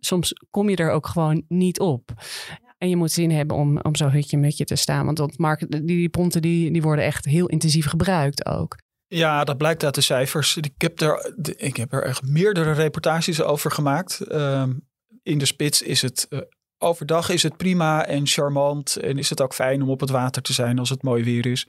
Soms 0.00 0.32
kom 0.50 0.68
je 0.68 0.76
er 0.76 0.90
ook 0.90 1.06
gewoon 1.06 1.44
niet 1.48 1.80
op. 1.80 2.12
En 2.78 2.88
je 2.88 2.96
moet 2.96 3.12
zin 3.12 3.30
hebben 3.30 3.56
om, 3.56 3.78
om 3.78 3.96
zo'n 3.96 4.10
hutje 4.10 4.38
mutje 4.38 4.64
te 4.64 4.76
staan. 4.76 5.04
Want 5.04 5.16
dat 5.16 5.38
markt, 5.38 5.70
die, 5.70 5.84
die 5.84 6.08
ponten 6.08 6.42
die, 6.42 6.72
die 6.72 6.82
worden 6.82 7.04
echt 7.04 7.24
heel 7.24 7.46
intensief 7.46 7.86
gebruikt 7.86 8.46
ook. 8.46 8.76
Ja, 9.14 9.44
dat 9.44 9.56
blijkt 9.56 9.84
uit 9.84 9.94
de 9.94 10.00
cijfers. 10.00 10.56
Ik 10.56 10.72
heb 10.76 11.00
er, 11.00 11.34
ik 11.56 11.76
heb 11.76 11.92
er 11.92 12.02
echt 12.02 12.22
meerdere 12.22 12.72
reportages 12.72 13.42
over 13.42 13.70
gemaakt. 13.70 14.32
Um, 14.32 14.88
in 15.22 15.38
de 15.38 15.44
spits 15.44 15.82
is 15.82 16.02
het 16.02 16.26
uh, 16.30 16.40
overdag 16.78 17.28
is 17.28 17.42
het 17.42 17.56
prima 17.56 18.06
en 18.06 18.26
charmant. 18.26 18.96
En 18.96 19.18
is 19.18 19.30
het 19.30 19.40
ook 19.40 19.54
fijn 19.54 19.82
om 19.82 19.90
op 19.90 20.00
het 20.00 20.10
water 20.10 20.42
te 20.42 20.52
zijn 20.52 20.78
als 20.78 20.90
het 20.90 21.02
mooi 21.02 21.24
weer 21.24 21.46
is. 21.46 21.68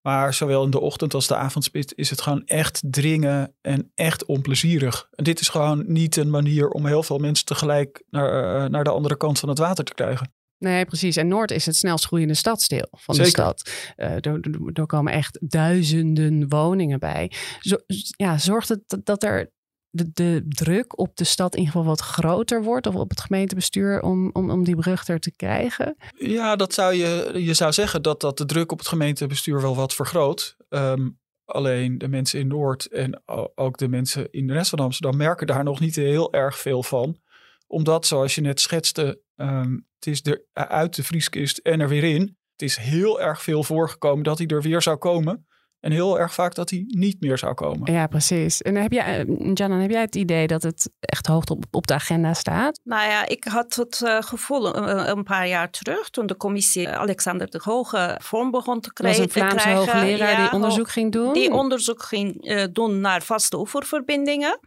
Maar 0.00 0.34
zowel 0.34 0.64
in 0.64 0.70
de 0.70 0.80
ochtend 0.80 1.14
als 1.14 1.26
de 1.26 1.36
avondspits 1.36 1.92
is 1.92 2.10
het 2.10 2.20
gewoon 2.20 2.44
echt 2.44 2.82
dringen 2.86 3.54
en 3.60 3.92
echt 3.94 4.24
onplezierig. 4.24 5.08
En 5.14 5.24
dit 5.24 5.40
is 5.40 5.48
gewoon 5.48 5.84
niet 5.86 6.16
een 6.16 6.30
manier 6.30 6.68
om 6.68 6.86
heel 6.86 7.02
veel 7.02 7.18
mensen 7.18 7.46
tegelijk 7.46 8.02
naar, 8.10 8.62
uh, 8.62 8.68
naar 8.68 8.84
de 8.84 8.90
andere 8.90 9.16
kant 9.16 9.38
van 9.38 9.48
het 9.48 9.58
water 9.58 9.84
te 9.84 9.94
krijgen. 9.94 10.32
Nee, 10.58 10.84
precies. 10.84 11.16
En 11.16 11.28
Noord 11.28 11.50
is 11.50 11.66
het 11.66 11.76
snelst 11.76 12.06
groeiende 12.06 12.34
stadsdeel 12.34 12.88
van 12.90 13.16
de 13.16 13.24
stad. 13.24 13.70
Uh, 13.96 14.10
er, 14.10 14.40
er, 14.72 14.86
komen 14.86 15.12
echt 15.12 15.38
duizenden 15.40 16.48
woningen 16.48 16.98
bij. 16.98 17.32
Zo, 17.60 17.76
ja, 18.16 18.38
zorgt 18.38 18.68
het 18.68 18.96
dat 19.04 19.22
er 19.22 19.50
de, 19.90 20.10
de, 20.12 20.44
druk 20.48 20.98
op 20.98 21.16
de 21.16 21.24
stad 21.24 21.52
in 21.52 21.58
ieder 21.58 21.72
geval 21.72 21.88
wat 21.88 22.00
groter 22.00 22.62
wordt, 22.62 22.86
of 22.86 22.94
op 22.94 23.10
het 23.10 23.20
gemeentebestuur, 23.20 24.02
om, 24.02 24.30
om, 24.32 24.50
om 24.50 24.64
die 24.64 24.76
brug 24.76 25.06
er 25.08 25.20
te 25.20 25.32
krijgen? 25.36 25.96
Ja, 26.18 26.56
dat 26.56 26.74
zou 26.74 26.94
je, 26.94 27.30
je 27.34 27.54
zou 27.54 27.72
zeggen 27.72 28.02
dat 28.02 28.20
dat 28.20 28.38
de 28.38 28.46
druk 28.46 28.72
op 28.72 28.78
het 28.78 28.88
gemeentebestuur 28.88 29.60
wel 29.60 29.76
wat 29.76 29.94
vergroot. 29.94 30.56
Um, 30.68 31.18
alleen 31.44 31.98
de 31.98 32.08
mensen 32.08 32.40
in 32.40 32.46
Noord 32.46 32.86
en 32.86 33.22
ook 33.54 33.78
de 33.78 33.88
mensen 33.88 34.30
in 34.30 34.46
de 34.46 34.52
rest 34.52 34.70
van 34.70 34.78
Amsterdam 34.78 35.16
merken 35.16 35.46
daar 35.46 35.64
nog 35.64 35.80
niet 35.80 35.96
heel 35.96 36.32
erg 36.32 36.58
veel 36.58 36.82
van 36.82 37.18
omdat, 37.68 38.06
zoals 38.06 38.34
je 38.34 38.40
net 38.40 38.60
schetste, 38.60 39.20
um, 39.36 39.86
het 39.94 40.06
is 40.06 40.26
er 40.26 40.44
uit 40.52 40.94
de 40.94 41.04
vrieskist 41.04 41.58
en 41.58 41.80
er 41.80 41.88
weer 41.88 42.04
in. 42.04 42.20
Het 42.52 42.62
is 42.62 42.76
heel 42.76 43.20
erg 43.20 43.42
veel 43.42 43.64
voorgekomen 43.64 44.24
dat 44.24 44.38
hij 44.38 44.46
er 44.46 44.62
weer 44.62 44.82
zou 44.82 44.96
komen. 44.96 45.46
En 45.80 45.92
heel 45.92 46.18
erg 46.18 46.34
vaak 46.34 46.54
dat 46.54 46.70
hij 46.70 46.84
niet 46.86 47.20
meer 47.20 47.38
zou 47.38 47.54
komen. 47.54 47.92
Ja, 47.92 48.06
precies. 48.06 48.62
En 48.62 48.74
heb 48.74 48.92
jij, 48.92 49.26
eh, 49.26 49.52
Janan, 49.54 49.78
heb 49.78 49.90
jij 49.90 50.00
het 50.00 50.16
idee 50.16 50.46
dat 50.46 50.62
het 50.62 50.90
echt 51.00 51.26
hoog 51.26 51.44
op, 51.44 51.64
op 51.70 51.86
de 51.86 51.94
agenda 51.94 52.34
staat? 52.34 52.80
Nou 52.84 53.08
ja, 53.08 53.26
ik 53.26 53.44
had 53.44 53.74
het 53.74 54.00
uh, 54.04 54.22
gevoel 54.22 54.76
een, 54.76 55.10
een, 55.10 55.22
paar 55.22 55.48
jaar 55.48 55.70
terug, 55.70 56.10
toen 56.10 56.26
de 56.26 56.36
commissie 56.36 56.88
Alexander 56.88 57.50
de 57.50 57.60
Hoge 57.62 58.18
vorm 58.22 58.50
begon 58.50 58.80
te 58.80 58.92
krijgen. 58.92 59.20
Dat 59.20 59.34
was 59.34 59.42
een 59.42 59.48
Vlaamse 59.48 59.70
hoogleraar 59.70 60.30
ja, 60.30 60.42
die 60.42 60.52
onderzoek 60.52 60.90
ging 60.90 61.12
doen? 61.12 61.32
Die 61.32 61.52
onderzoek 61.52 62.02
ging 62.02 62.50
uh, 62.50 62.64
doen 62.72 63.00
naar 63.00 63.22
vaste 63.22 63.58
oeververbindingen. 63.58 64.58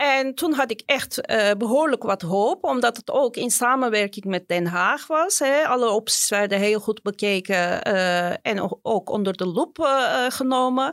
En 0.00 0.34
toen 0.34 0.52
had 0.52 0.70
ik 0.70 0.82
echt 0.86 1.30
uh, 1.30 1.50
behoorlijk 1.58 2.02
wat 2.02 2.22
hoop, 2.22 2.64
omdat 2.64 2.96
het 2.96 3.10
ook 3.10 3.36
in 3.36 3.50
samenwerking 3.50 4.24
met 4.24 4.48
Den 4.48 4.66
Haag 4.66 5.06
was. 5.06 5.38
Hè. 5.38 5.66
Alle 5.66 5.90
opties 5.90 6.28
werden 6.28 6.58
heel 6.58 6.80
goed 6.80 7.02
bekeken 7.02 7.88
uh, 7.88 8.46
en 8.46 8.78
ook 8.82 9.10
onder 9.10 9.36
de 9.36 9.46
loep 9.46 9.78
uh, 9.78 10.24
genomen. 10.28 10.92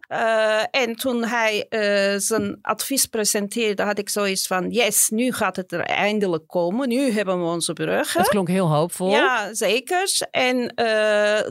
en 0.72 0.96
toen 0.96 1.24
hij 1.24 1.66
zijn 2.20 2.58
advies 2.62 3.06
presenteerde, 3.06 3.84
had 3.84 3.98
ik 3.98 4.10
zoiets 4.10 4.48
van: 4.48 4.70
yes, 4.70 5.10
nu 5.10 5.32
gaat 5.32 5.56
het 5.56 5.72
er 5.72 5.82
eindelijk 5.82 6.48
komen. 6.48 6.88
Nu 6.88 7.12
hebben 7.12 7.40
we 7.40 7.46
onze 7.46 7.74
bruggen. 7.74 8.22
Het 8.22 8.30
klonk 8.30 8.48
heel 8.48 8.68
hoopvol. 8.68 9.10
Ja, 9.10 9.54
zeker. 9.54 10.28
En 10.32 10.58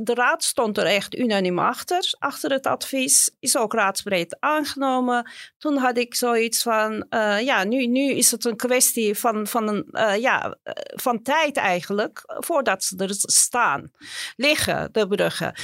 de 0.02 0.12
raad 0.14 0.44
stond 0.44 0.78
er 0.78 0.86
echt 0.86 1.14
unaniem 1.14 1.58
achter, 1.58 2.14
achter 2.18 2.50
het 2.50 2.66
advies. 2.66 3.30
Is 3.40 3.56
ook 3.56 3.72
raadsbreed 3.72 4.36
aangenomen. 4.40 5.30
Toen 5.58 5.76
had 5.76 5.98
ik 5.98 6.14
zoiets 6.14 6.62
van 6.62 7.06
ja, 7.46 7.64
nu, 7.64 7.86
nu 7.86 8.12
is 8.12 8.30
het 8.30 8.44
een 8.44 8.56
kwestie 8.56 9.14
van, 9.14 9.46
van, 9.46 9.68
een, 9.68 9.88
uh, 9.90 10.16
ja, 10.16 10.56
eh, 10.62 10.72
van 10.86 11.22
tijd 11.22 11.56
eigenlijk, 11.56 12.22
voordat 12.26 12.84
ze 12.84 12.96
er 12.96 13.10
staan, 13.10 13.90
liggen, 14.36 14.88
de 14.92 15.06
bruggen. 15.06 15.54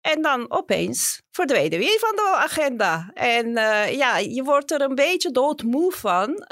En 0.00 0.22
dan 0.22 0.50
opeens 0.50 1.22
verdwenen 1.30 1.78
weer 1.78 1.98
van 1.98 2.16
de 2.16 2.32
agenda. 2.36 3.10
En 3.14 3.52
ja, 3.96 4.18
je 4.18 4.42
wordt 4.42 4.70
er 4.70 4.80
een 4.80 4.94
beetje 4.94 5.30
doodmoe 5.30 5.92
van. 5.92 6.46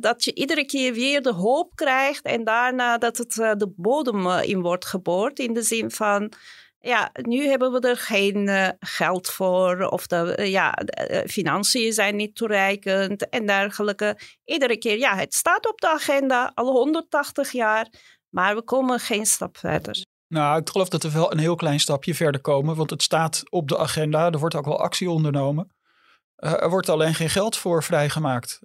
Dat 0.00 0.24
je 0.24 0.34
iedere 0.34 0.66
keer 0.66 0.92
weer 0.92 1.22
de 1.22 1.32
hoop 1.32 1.74
krijgt. 1.74 2.24
En 2.24 2.44
daarna 2.44 2.98
dat 2.98 3.16
het 3.16 3.32
de 3.32 3.72
bodem 3.76 4.28
in 4.28 4.60
wordt 4.60 4.86
geboord. 4.86 5.38
In 5.38 5.52
de 5.52 5.62
zin 5.62 5.90
van 5.90 6.32
ja, 6.80 7.10
nu 7.22 7.46
hebben 7.46 7.72
we 7.72 7.88
er 7.88 7.96
geen 7.96 8.48
uh, 8.48 8.68
geld 8.78 9.28
voor 9.28 9.88
of 9.88 10.06
de 10.06 10.36
uh, 10.38 10.50
ja, 10.50 10.70
de, 10.70 11.08
uh, 11.10 11.30
financiën 11.30 11.92
zijn 11.92 12.16
niet 12.16 12.36
toereikend 12.36 13.28
en 13.28 13.46
dergelijke. 13.46 14.18
Iedere 14.44 14.78
keer, 14.78 14.98
ja, 14.98 15.16
het 15.16 15.34
staat 15.34 15.68
op 15.68 15.80
de 15.80 15.88
agenda 15.88 16.52
al 16.54 16.72
180 16.72 17.50
jaar, 17.50 17.88
maar 18.28 18.54
we 18.54 18.62
komen 18.62 19.00
geen 19.00 19.26
stap 19.26 19.56
verder. 19.56 20.04
Nou, 20.28 20.60
ik 20.60 20.70
geloof 20.70 20.88
dat 20.88 21.02
we 21.02 21.10
wel 21.10 21.32
een 21.32 21.38
heel 21.38 21.54
klein 21.54 21.80
stapje 21.80 22.14
verder 22.14 22.40
komen, 22.40 22.76
want 22.76 22.90
het 22.90 23.02
staat 23.02 23.42
op 23.50 23.68
de 23.68 23.78
agenda. 23.78 24.30
Er 24.30 24.38
wordt 24.38 24.54
ook 24.54 24.64
wel 24.64 24.80
actie 24.80 25.10
ondernomen. 25.10 25.74
er 26.36 26.70
wordt 26.70 26.88
alleen 26.88 27.14
geen 27.14 27.30
geld 27.30 27.56
voor 27.56 27.82
vrijgemaakt. 27.82 28.58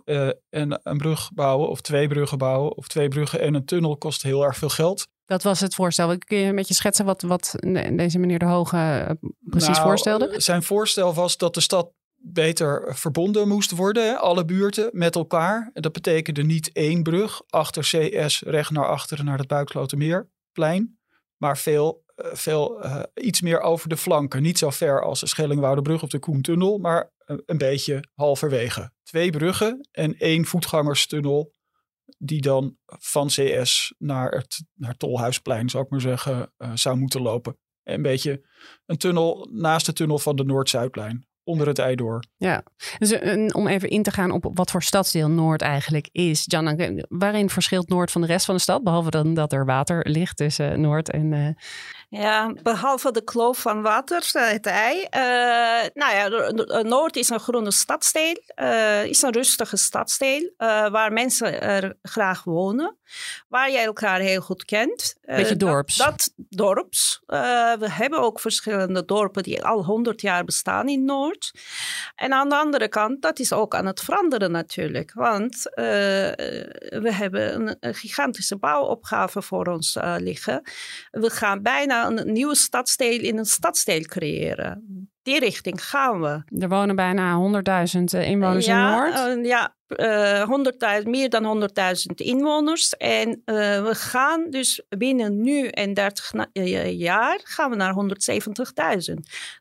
en 0.49 0.79
een 0.83 0.97
brug 0.97 1.31
bouwen 1.33 1.69
of 1.69 1.81
twee 1.81 2.07
bruggen 2.07 2.37
bouwen 2.37 2.77
of 2.77 2.87
twee 2.87 3.07
bruggen 3.07 3.39
en 3.39 3.53
een 3.53 3.65
tunnel 3.65 3.97
kost 3.97 4.23
heel 4.23 4.43
erg 4.43 4.57
veel 4.57 4.69
geld. 4.69 5.07
Dat 5.25 5.43
was 5.43 5.59
het 5.59 5.75
voorstel. 5.75 6.17
Kun 6.17 6.37
je 6.37 6.47
een 6.47 6.55
beetje 6.55 6.73
schetsen 6.73 7.05
wat, 7.05 7.21
wat 7.21 7.55
deze 7.91 8.19
meneer 8.19 8.39
De 8.39 8.45
Hoge 8.45 8.77
eh, 8.77 9.29
precies 9.39 9.69
nou, 9.69 9.87
voorstelde? 9.87 10.33
Zijn 10.41 10.63
voorstel 10.63 11.13
was 11.13 11.37
dat 11.37 11.53
de 11.53 11.61
stad 11.61 11.91
beter 12.15 12.95
verbonden 12.95 13.47
moest 13.47 13.71
worden. 13.71 14.19
Alle 14.19 14.45
buurten 14.45 14.89
met 14.91 15.15
elkaar. 15.15 15.69
En 15.73 15.81
dat 15.81 15.91
betekende 15.91 16.43
niet 16.43 16.71
één 16.71 17.03
brug 17.03 17.41
achter 17.49 17.83
CS 17.83 18.41
recht 18.41 18.71
naar 18.71 18.87
achteren 18.87 19.25
naar 19.25 19.37
het 19.37 19.47
Buikslotermeerplein. 19.47 20.97
Maar 21.37 21.57
veel, 21.57 22.03
uh, 22.15 22.25
veel 22.33 22.85
uh, 22.85 23.03
iets 23.13 23.41
meer 23.41 23.59
over 23.59 23.89
de 23.89 23.97
flanken. 23.97 24.41
Niet 24.41 24.57
zo 24.57 24.69
ver 24.69 25.03
als 25.03 25.19
de 25.19 25.27
Schellingwoudebrug 25.27 26.03
of 26.03 26.09
de 26.09 26.19
Koentunnel, 26.19 26.77
maar 26.77 27.11
een 27.25 27.57
beetje 27.57 28.03
halverwege. 28.13 28.91
Twee 29.03 29.29
bruggen 29.29 29.87
en 29.91 30.17
één 30.17 30.45
voetgangerstunnel 30.45 31.51
die 32.17 32.41
dan 32.41 32.77
van 32.85 33.27
CS 33.27 33.93
naar 33.97 34.31
het 34.31 34.65
naar 34.73 34.97
Tolhuisplein, 34.97 35.69
zou 35.69 35.83
ik 35.83 35.89
maar 35.89 36.01
zeggen, 36.01 36.53
uh, 36.57 36.71
zou 36.73 36.97
moeten 36.97 37.21
lopen. 37.21 37.57
Een 37.83 38.01
beetje 38.01 38.47
een 38.85 38.97
tunnel 38.97 39.49
naast 39.51 39.85
de 39.85 39.93
tunnel 39.93 40.19
van 40.19 40.35
de 40.35 40.43
Noord-Zuidlijn 40.43 41.27
onder 41.45 41.67
het 41.67 41.79
ei 41.79 41.95
door. 41.95 42.23
Ja, 42.37 42.63
dus 42.97 43.11
uh, 43.11 43.47
om 43.51 43.67
even 43.67 43.89
in 43.89 44.03
te 44.03 44.11
gaan 44.11 44.31
op 44.31 44.51
wat 44.53 44.71
voor 44.71 44.83
stadsdeel 44.83 45.29
Noord 45.29 45.61
eigenlijk 45.61 46.09
is. 46.11 46.43
Jan, 46.45 47.03
waarin 47.09 47.49
verschilt 47.49 47.89
Noord 47.89 48.11
van 48.11 48.21
de 48.21 48.27
rest 48.27 48.45
van 48.45 48.55
de 48.55 48.61
stad? 48.61 48.83
Behalve 48.83 49.09
dan 49.09 49.33
dat 49.33 49.53
er 49.53 49.65
water 49.65 50.09
ligt 50.09 50.37
tussen 50.37 50.81
Noord 50.81 51.11
en... 51.11 51.31
Uh... 51.31 51.47
Ja, 52.09 52.53
behalve 52.63 53.11
de 53.11 53.23
kloof 53.23 53.57
van 53.61 53.81
water, 53.81 54.29
het 54.31 54.65
ei. 54.65 54.97
Uh, 54.97 55.89
nou 55.93 56.15
ja, 56.15 56.27
Noord 56.81 57.15
is 57.15 57.29
een 57.29 57.39
groene 57.39 57.71
stadsdeel. 57.71 58.41
is 59.05 59.21
een 59.21 59.31
rustige 59.31 59.77
stadsdeel 59.77 60.51
waar 60.57 61.13
mensen 61.13 61.61
er 61.61 61.97
graag 62.01 62.43
wonen. 62.43 62.97
Waar 63.47 63.71
je 63.71 63.77
elkaar 63.77 64.19
heel 64.19 64.41
goed 64.41 64.65
kent. 64.65 65.15
Beetje 65.21 65.55
dorps. 65.55 65.97
Dat, 65.97 66.07
dat 66.07 66.31
dorps. 66.35 67.21
we 67.79 67.87
hebben 67.89 68.19
ook 68.19 68.39
verschillende 68.39 69.05
dorpen 69.05 69.43
die 69.43 69.63
al 69.63 69.85
honderd 69.85 70.21
jaar 70.21 70.43
bestaan 70.43 70.87
in 70.87 71.05
Noord. 71.05 71.34
En 72.15 72.33
aan 72.33 72.49
de 72.49 72.55
andere 72.55 72.87
kant, 72.87 73.21
dat 73.21 73.39
is 73.39 73.53
ook 73.53 73.75
aan 73.75 73.85
het 73.85 73.99
veranderen 73.99 74.51
natuurlijk. 74.51 75.13
Want 75.13 75.55
uh, 75.55 75.85
we 77.01 77.09
hebben 77.11 77.55
een, 77.55 77.77
een, 77.79 77.93
gigantische 77.93 78.57
bouwopgave 78.57 79.41
voor 79.41 79.67
ons 79.67 79.95
uh, 79.95 80.15
liggen. 80.17 80.61
We 81.11 81.29
gaan 81.29 81.61
bijna 81.61 82.07
een 82.07 82.31
nieuwe 82.31 82.55
stadsdeel 82.55 83.19
in 83.19 83.37
een 83.37 83.45
stadsdeel 83.45 84.01
creëren 84.01 84.83
die 85.25 85.39
richting 85.39 85.85
gaan 85.85 86.21
we. 86.21 86.59
Er 86.59 86.69
wonen 86.69 86.95
bijna 86.95 87.51
100.000 87.97 88.03
inwoners 88.27 88.65
ja, 88.65 89.05
in 89.05 89.13
Noord. 89.13 89.37
Uh, 89.37 89.45
ja, 89.45 89.75
uh, 89.87 90.99
100.000, 91.01 91.09
meer 91.09 91.29
dan 91.29 91.69
100.000 91.69 92.05
inwoners. 92.15 92.89
En 92.97 93.29
uh, 93.29 93.35
we 93.83 93.95
gaan 93.95 94.49
dus 94.49 94.83
binnen 94.89 95.41
nu 95.41 95.67
en 95.67 95.93
30 95.93 96.33
jaar 96.91 97.39
gaan 97.43 97.69
we 97.69 97.75
naar 97.75 97.93
170.000. 99.09 99.13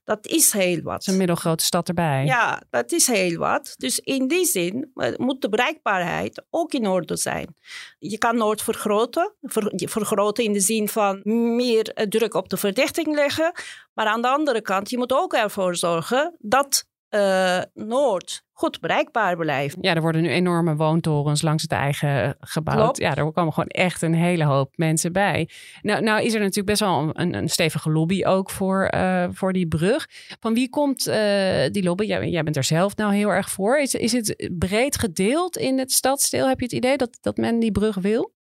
Dat 0.04 0.26
is 0.26 0.52
heel 0.52 0.83
wat. 0.83 0.93
Dat 0.93 1.00
is 1.00 1.07
een 1.07 1.16
middelgrote 1.16 1.64
stad 1.64 1.88
erbij. 1.88 2.25
Ja, 2.25 2.62
dat 2.71 2.93
is 2.93 3.07
heel 3.07 3.38
wat. 3.38 3.75
Dus 3.76 3.99
in 3.99 4.28
die 4.28 4.45
zin 4.45 4.93
moet 5.16 5.43
de 5.43 5.49
bereikbaarheid 5.49 6.45
ook 6.50 6.73
in 6.73 6.87
orde 6.87 7.16
zijn. 7.16 7.57
Je 7.99 8.19
kan 8.19 8.37
Noord 8.37 8.62
vergroten. 8.62 9.35
Ver, 9.43 9.73
vergroten 9.75 10.45
in 10.45 10.52
de 10.52 10.61
zin 10.61 10.88
van 10.88 11.21
meer 11.57 12.07
druk 12.09 12.35
op 12.35 12.49
de 12.49 12.57
verdichting 12.57 13.14
leggen. 13.14 13.52
Maar 13.95 14.07
aan 14.07 14.23
de 14.23 14.28
andere 14.28 14.62
kant, 14.62 14.90
je 14.90 14.99
moet 14.99 15.12
ook 15.12 15.33
ervoor 15.33 15.76
zorgen 15.76 16.37
dat 16.38 16.87
uh, 17.14 17.62
Noord 17.75 18.44
goed 18.52 18.80
bereikbaar 18.80 19.37
blijft. 19.37 19.76
Ja, 19.80 19.94
er 19.94 20.00
worden 20.00 20.23
nu 20.23 20.28
enorme 20.28 20.76
woontorens 20.76 21.42
langs 21.42 21.62
het 21.62 21.73
eigen 21.73 22.37
gebouwd. 22.40 22.78
Klopt. 22.78 22.99
Ja, 22.99 23.14
er 23.14 23.33
komen 23.33 23.52
gewoon 23.52 23.68
echt 23.68 24.02
een 24.02 24.14
hele 24.14 24.44
hoop 24.44 24.73
mensen 24.76 25.12
bij. 25.12 25.49
Nou, 25.83 26.02
nou 26.02 26.23
is 26.23 26.35
er 26.35 26.40
natuurlijk 26.40 26.66
best 26.66 26.80
wel 26.80 27.11
een, 27.12 27.35
een 27.35 27.49
stevige 27.49 27.90
lobby 27.90 28.25
ook 28.25 28.50
voor, 28.50 28.90
uh, 28.94 29.25
voor 29.30 29.52
die 29.52 29.68
brug. 29.68 30.06
Van 30.40 30.54
wie 30.54 30.68
komt 30.68 31.09
uh, 31.09 31.14
die 31.71 31.83
lobby? 31.83 32.04
Jij, 32.04 32.28
jij, 32.28 32.42
bent 32.42 32.56
er 32.56 32.64
zelf 32.64 32.97
nou 32.97 33.14
heel 33.14 33.28
erg 33.28 33.50
voor. 33.50 33.78
Is, 33.78 33.94
is 33.94 34.12
het 34.12 34.50
breed 34.59 34.99
gedeeld 34.99 35.56
in 35.56 35.78
het 35.78 35.92
stadsdeel? 35.92 36.49
Heb 36.49 36.59
je 36.59 36.64
het 36.64 36.75
idee 36.75 36.97
dat, 36.97 37.18
dat 37.21 37.37
men 37.37 37.59
die 37.59 37.73
brug 37.73 37.97
wil? 37.97 38.34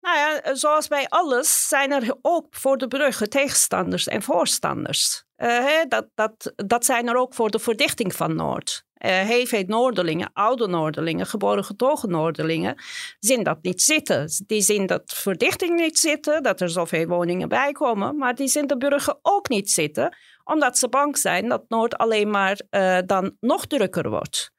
Nou 0.00 0.16
ja, 0.16 0.54
zoals 0.54 0.88
bij 0.88 1.06
alles 1.08 1.68
zijn 1.68 1.92
er 1.92 2.16
ook 2.22 2.46
voor 2.50 2.76
de 2.76 2.88
bruggen 2.88 3.30
tegenstanders 3.30 4.06
en 4.06 4.22
voorstanders. 4.22 5.24
Uh, 5.36 5.66
dat, 5.88 6.06
dat, 6.14 6.52
dat 6.56 6.84
zijn 6.84 7.08
er 7.08 7.16
ook 7.16 7.34
voor 7.34 7.50
de 7.50 7.58
verdichting 7.58 8.14
van 8.14 8.34
Noord. 8.34 8.86
Uh, 8.98 9.10
heel 9.10 9.46
veel 9.46 9.64
Noorderlingen, 9.66 10.30
oude 10.32 10.66
Noorderlingen, 10.66 11.26
geboren 11.26 11.64
getogen 11.64 12.10
Noorderlingen, 12.10 12.82
zien 13.18 13.42
dat 13.42 13.58
niet 13.62 13.82
zitten. 13.82 14.30
Die 14.46 14.60
zien 14.60 14.86
dat 14.86 15.02
verdichting 15.06 15.80
niet 15.80 15.98
zitten, 15.98 16.42
dat 16.42 16.60
er 16.60 16.70
zoveel 16.70 17.06
woningen 17.06 17.48
bij 17.48 17.72
komen, 17.72 18.16
maar 18.16 18.34
die 18.34 18.48
zien 18.48 18.66
de 18.66 18.76
burger 18.76 19.18
ook 19.22 19.48
niet 19.48 19.70
zitten, 19.70 20.16
omdat 20.44 20.78
ze 20.78 20.88
bang 20.88 21.18
zijn 21.18 21.48
dat 21.48 21.64
Noord 21.68 21.96
alleen 21.96 22.30
maar 22.30 22.60
dan 23.06 23.36
nog 23.40 23.66
drukker 23.66 24.10
wordt. 24.10 24.52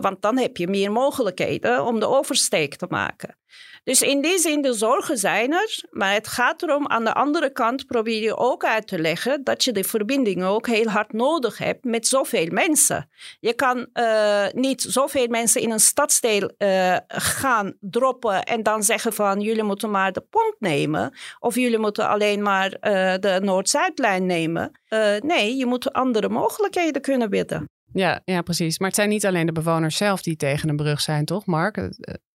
Want 0.00 0.22
dan 0.22 0.38
heb 0.38 0.56
je 0.56 0.68
meer 0.68 0.92
mogelijkheden 0.92 1.84
om 1.84 2.00
de 2.00 2.06
oversteek 2.06 2.76
te 2.76 2.86
maken. 2.88 3.38
Dus 3.84 4.02
in 4.02 4.20
die 4.20 4.38
zin, 4.38 4.62
de 4.62 4.72
zorgen 4.72 5.18
zijn 5.18 5.52
er. 5.52 5.84
Maar 5.90 6.12
het 6.12 6.28
gaat 6.28 6.62
erom, 6.62 6.88
aan 6.88 7.04
de 7.04 7.14
andere 7.14 7.52
kant 7.52 7.86
probeer 7.86 8.22
je 8.22 8.36
ook 8.36 8.64
uit 8.64 8.86
te 8.86 8.98
leggen 8.98 9.44
dat 9.44 9.64
je 9.64 9.72
de 9.72 9.84
verbindingen 9.84 10.46
ook 10.46 10.66
heel 10.66 10.86
hard 10.86 11.12
nodig 11.12 11.58
hebt 11.58 11.84
met 11.84 12.06
zoveel 12.06 12.46
mensen. 12.50 13.10
Je 13.40 13.54
kan 13.54 13.86
uh, 13.94 14.46
niet 14.52 14.82
zoveel 14.82 15.28
mensen 15.28 15.60
in 15.60 15.70
een 15.70 15.80
stadsdeel 15.80 16.52
uh, 16.58 16.96
gaan 17.08 17.76
droppen 17.80 18.42
en 18.42 18.62
dan 18.62 18.82
zeggen 18.82 19.12
van 19.12 19.40
jullie 19.40 19.62
moeten 19.62 19.90
maar 19.90 20.12
de 20.12 20.24
pont 20.30 20.56
nemen. 20.58 21.14
Of 21.38 21.54
jullie 21.54 21.78
moeten 21.78 22.08
alleen 22.08 22.42
maar 22.42 22.66
uh, 22.66 23.14
de 23.20 23.38
Noord-Zuidlijn 23.42 24.26
nemen. 24.26 24.80
nee, 25.20 25.56
je 25.56 25.66
moet 25.66 25.92
andere 25.92 26.28
mogelijkheden 26.28 27.02
kunnen 27.02 27.30
bieden. 27.30 27.68
Ja, 27.92 28.20
ja, 28.24 28.42
precies. 28.42 28.78
Maar 28.78 28.88
het 28.88 28.96
zijn 28.96 29.08
niet 29.08 29.26
alleen 29.26 29.46
de 29.46 29.52
bewoners 29.52 29.96
zelf 29.96 30.22
die 30.22 30.36
tegen 30.36 30.68
een 30.68 30.76
brug 30.76 31.00
zijn, 31.00 31.24
toch, 31.24 31.46
Mark? 31.46 31.90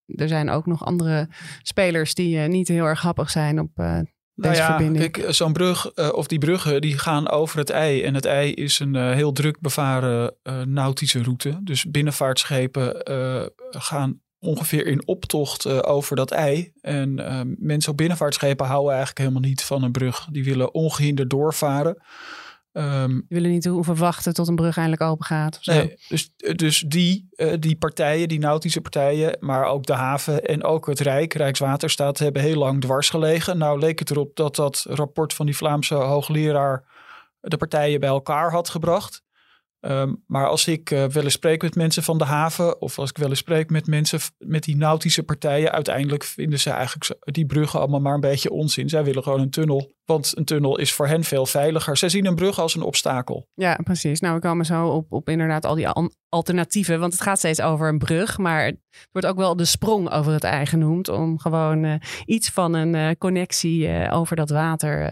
Er 0.05 0.27
zijn 0.27 0.50
ook 0.50 0.65
nog 0.65 0.85
andere 0.85 1.29
spelers 1.62 2.13
die 2.13 2.38
uh, 2.38 2.45
niet 2.45 2.67
heel 2.67 2.85
erg 2.85 3.00
grappig 3.00 3.29
zijn 3.29 3.59
op 3.59 3.69
deze 3.75 4.05
nou 4.35 4.55
ja, 4.55 4.65
verbinding. 4.65 5.12
Kijk, 5.12 5.33
zo'n 5.33 5.53
brug, 5.53 5.91
uh, 5.95 6.09
of 6.13 6.27
die 6.27 6.39
bruggen, 6.39 6.81
die 6.81 6.97
gaan 6.97 7.29
over 7.29 7.57
het 7.57 7.69
ei. 7.69 8.03
En 8.03 8.13
het 8.13 8.25
ei 8.25 8.53
is 8.53 8.79
een 8.79 8.95
heel 8.95 9.31
druk 9.31 9.59
bevaren 9.59 10.33
nautische 10.65 11.24
route. 11.24 11.59
Dus 11.63 11.85
binnenvaartschepen 11.85 13.01
gaan 13.69 14.21
ongeveer 14.39 14.88
in 14.88 15.07
optocht 15.07 15.83
over 15.83 16.15
dat 16.15 16.31
ei. 16.31 16.71
En 16.81 17.13
mensen 17.59 17.91
op 17.91 17.97
binnenvaartschepen 17.97 18.65
houden 18.65 18.93
eigenlijk 18.93 19.19
helemaal 19.19 19.50
niet 19.50 19.63
van 19.63 19.83
een 19.83 19.91
brug. 19.91 20.27
Die 20.31 20.43
willen 20.43 20.74
ongehinderd 20.74 21.29
doorvaren. 21.29 21.97
Um, 22.77 23.13
Die 23.13 23.25
willen 23.27 23.51
niet 23.51 23.65
hoeven 23.65 23.96
wachten 23.96 24.34
tot 24.34 24.48
een 24.48 24.55
brug 24.55 24.77
eindelijk 24.77 25.01
open 25.01 25.25
gaat. 25.25 25.58
Of 25.58 25.63
zo. 25.63 25.74
Nee, 25.74 25.98
dus, 26.08 26.32
dus 26.36 26.79
die, 26.79 27.27
uh, 27.36 27.53
die 27.60 27.75
partijen, 27.75 28.27
die 28.27 28.39
nautische 28.39 28.82
partijen, 28.82 29.38
maar 29.39 29.65
ook 29.65 29.86
de 29.86 29.94
haven 29.94 30.44
en 30.44 30.63
ook 30.63 30.88
het 30.88 31.00
Rijk, 31.00 31.34
Rijkswaterstaat, 31.34 32.20
hebben 32.20 32.41
heel 32.41 32.58
lang 32.58 32.82
dwars 32.82 33.10
gelegen. 33.10 33.58
Nou 33.58 33.79
leek 33.79 34.00
het 34.00 34.12
erop 34.12 34.36
dat 34.36 34.55
dat 34.55 34.86
rapport 34.89 35.34
van 35.34 35.46
die 35.46 35.55
Vlaamse 35.55 35.96
hoogleraar 35.96 36.84
de 37.39 37.58
partijen 37.58 38.00
bij 38.00 38.10
elkaar 38.10 38.51
had 38.51 38.70
gebracht. 38.70 39.24
Um, 39.79 40.24
maar 40.27 40.48
als 40.48 40.67
ik 40.67 40.91
uh, 40.91 41.05
wel 41.05 41.24
eens 41.24 41.34
spreek 41.34 41.62
met 41.62 41.75
mensen 41.75 42.03
van 42.03 42.17
de 42.17 42.24
haven, 42.24 42.82
of 42.82 43.00
als 43.00 43.10
ik 43.10 43.17
wel 43.17 43.29
eens 43.29 43.39
spreek 43.39 43.70
met 43.70 43.88
mensen 43.88 44.20
met 44.38 44.63
die 44.63 44.75
nautische 44.75 45.24
partijen, 45.24 45.72
uiteindelijk 45.72 46.24
vinden 46.24 46.60
ze 46.60 46.70
eigenlijk 46.70 47.20
die 47.20 47.46
bruggen 47.46 47.79
allemaal 47.79 48.00
maar 48.00 48.13
een 48.13 48.20
beetje 48.20 48.51
onzin. 48.51 48.89
Zij 48.89 49.03
willen 49.03 49.24
gewoon 49.24 49.39
een 49.39 49.50
tunnel, 49.50 49.94
want 50.05 50.38
een 50.38 50.45
tunnel 50.45 50.77
is 50.77 50.93
voor 50.93 51.07
hen 51.07 51.24
veel 51.24 51.45
veiliger. 51.45 51.97
Zij 51.97 52.09
zien 52.09 52.25
een 52.25 52.35
brug 52.35 52.59
als 52.59 52.75
een 52.75 52.81
obstakel. 52.81 53.47
Ja, 53.53 53.79
precies. 53.83 54.19
Nou, 54.19 54.35
we 54.35 54.41
komen 54.41 54.65
zo 54.65 54.88
op, 54.88 55.12
op 55.12 55.29
inderdaad 55.29 55.65
al 55.65 55.75
die 55.75 55.88
alternatieven, 56.29 57.00
want 57.00 57.13
het 57.13 57.21
gaat 57.21 57.38
steeds 57.38 57.62
over 57.62 57.88
een 57.88 57.97
brug, 57.97 58.38
maar 58.38 58.65
het 58.65 58.77
wordt 59.12 59.27
ook 59.27 59.38
wel 59.38 59.55
de 59.55 59.65
sprong 59.65 60.12
over 60.12 60.33
het 60.33 60.43
ei 60.43 60.65
genoemd, 60.65 61.09
om 61.09 61.39
gewoon 61.39 61.83
uh, 61.83 61.95
iets 62.25 62.50
van 62.50 62.74
een 62.74 62.93
uh, 62.93 63.09
connectie 63.17 63.88
uh, 63.88 64.13
over 64.13 64.35
dat 64.35 64.50
water 64.50 65.12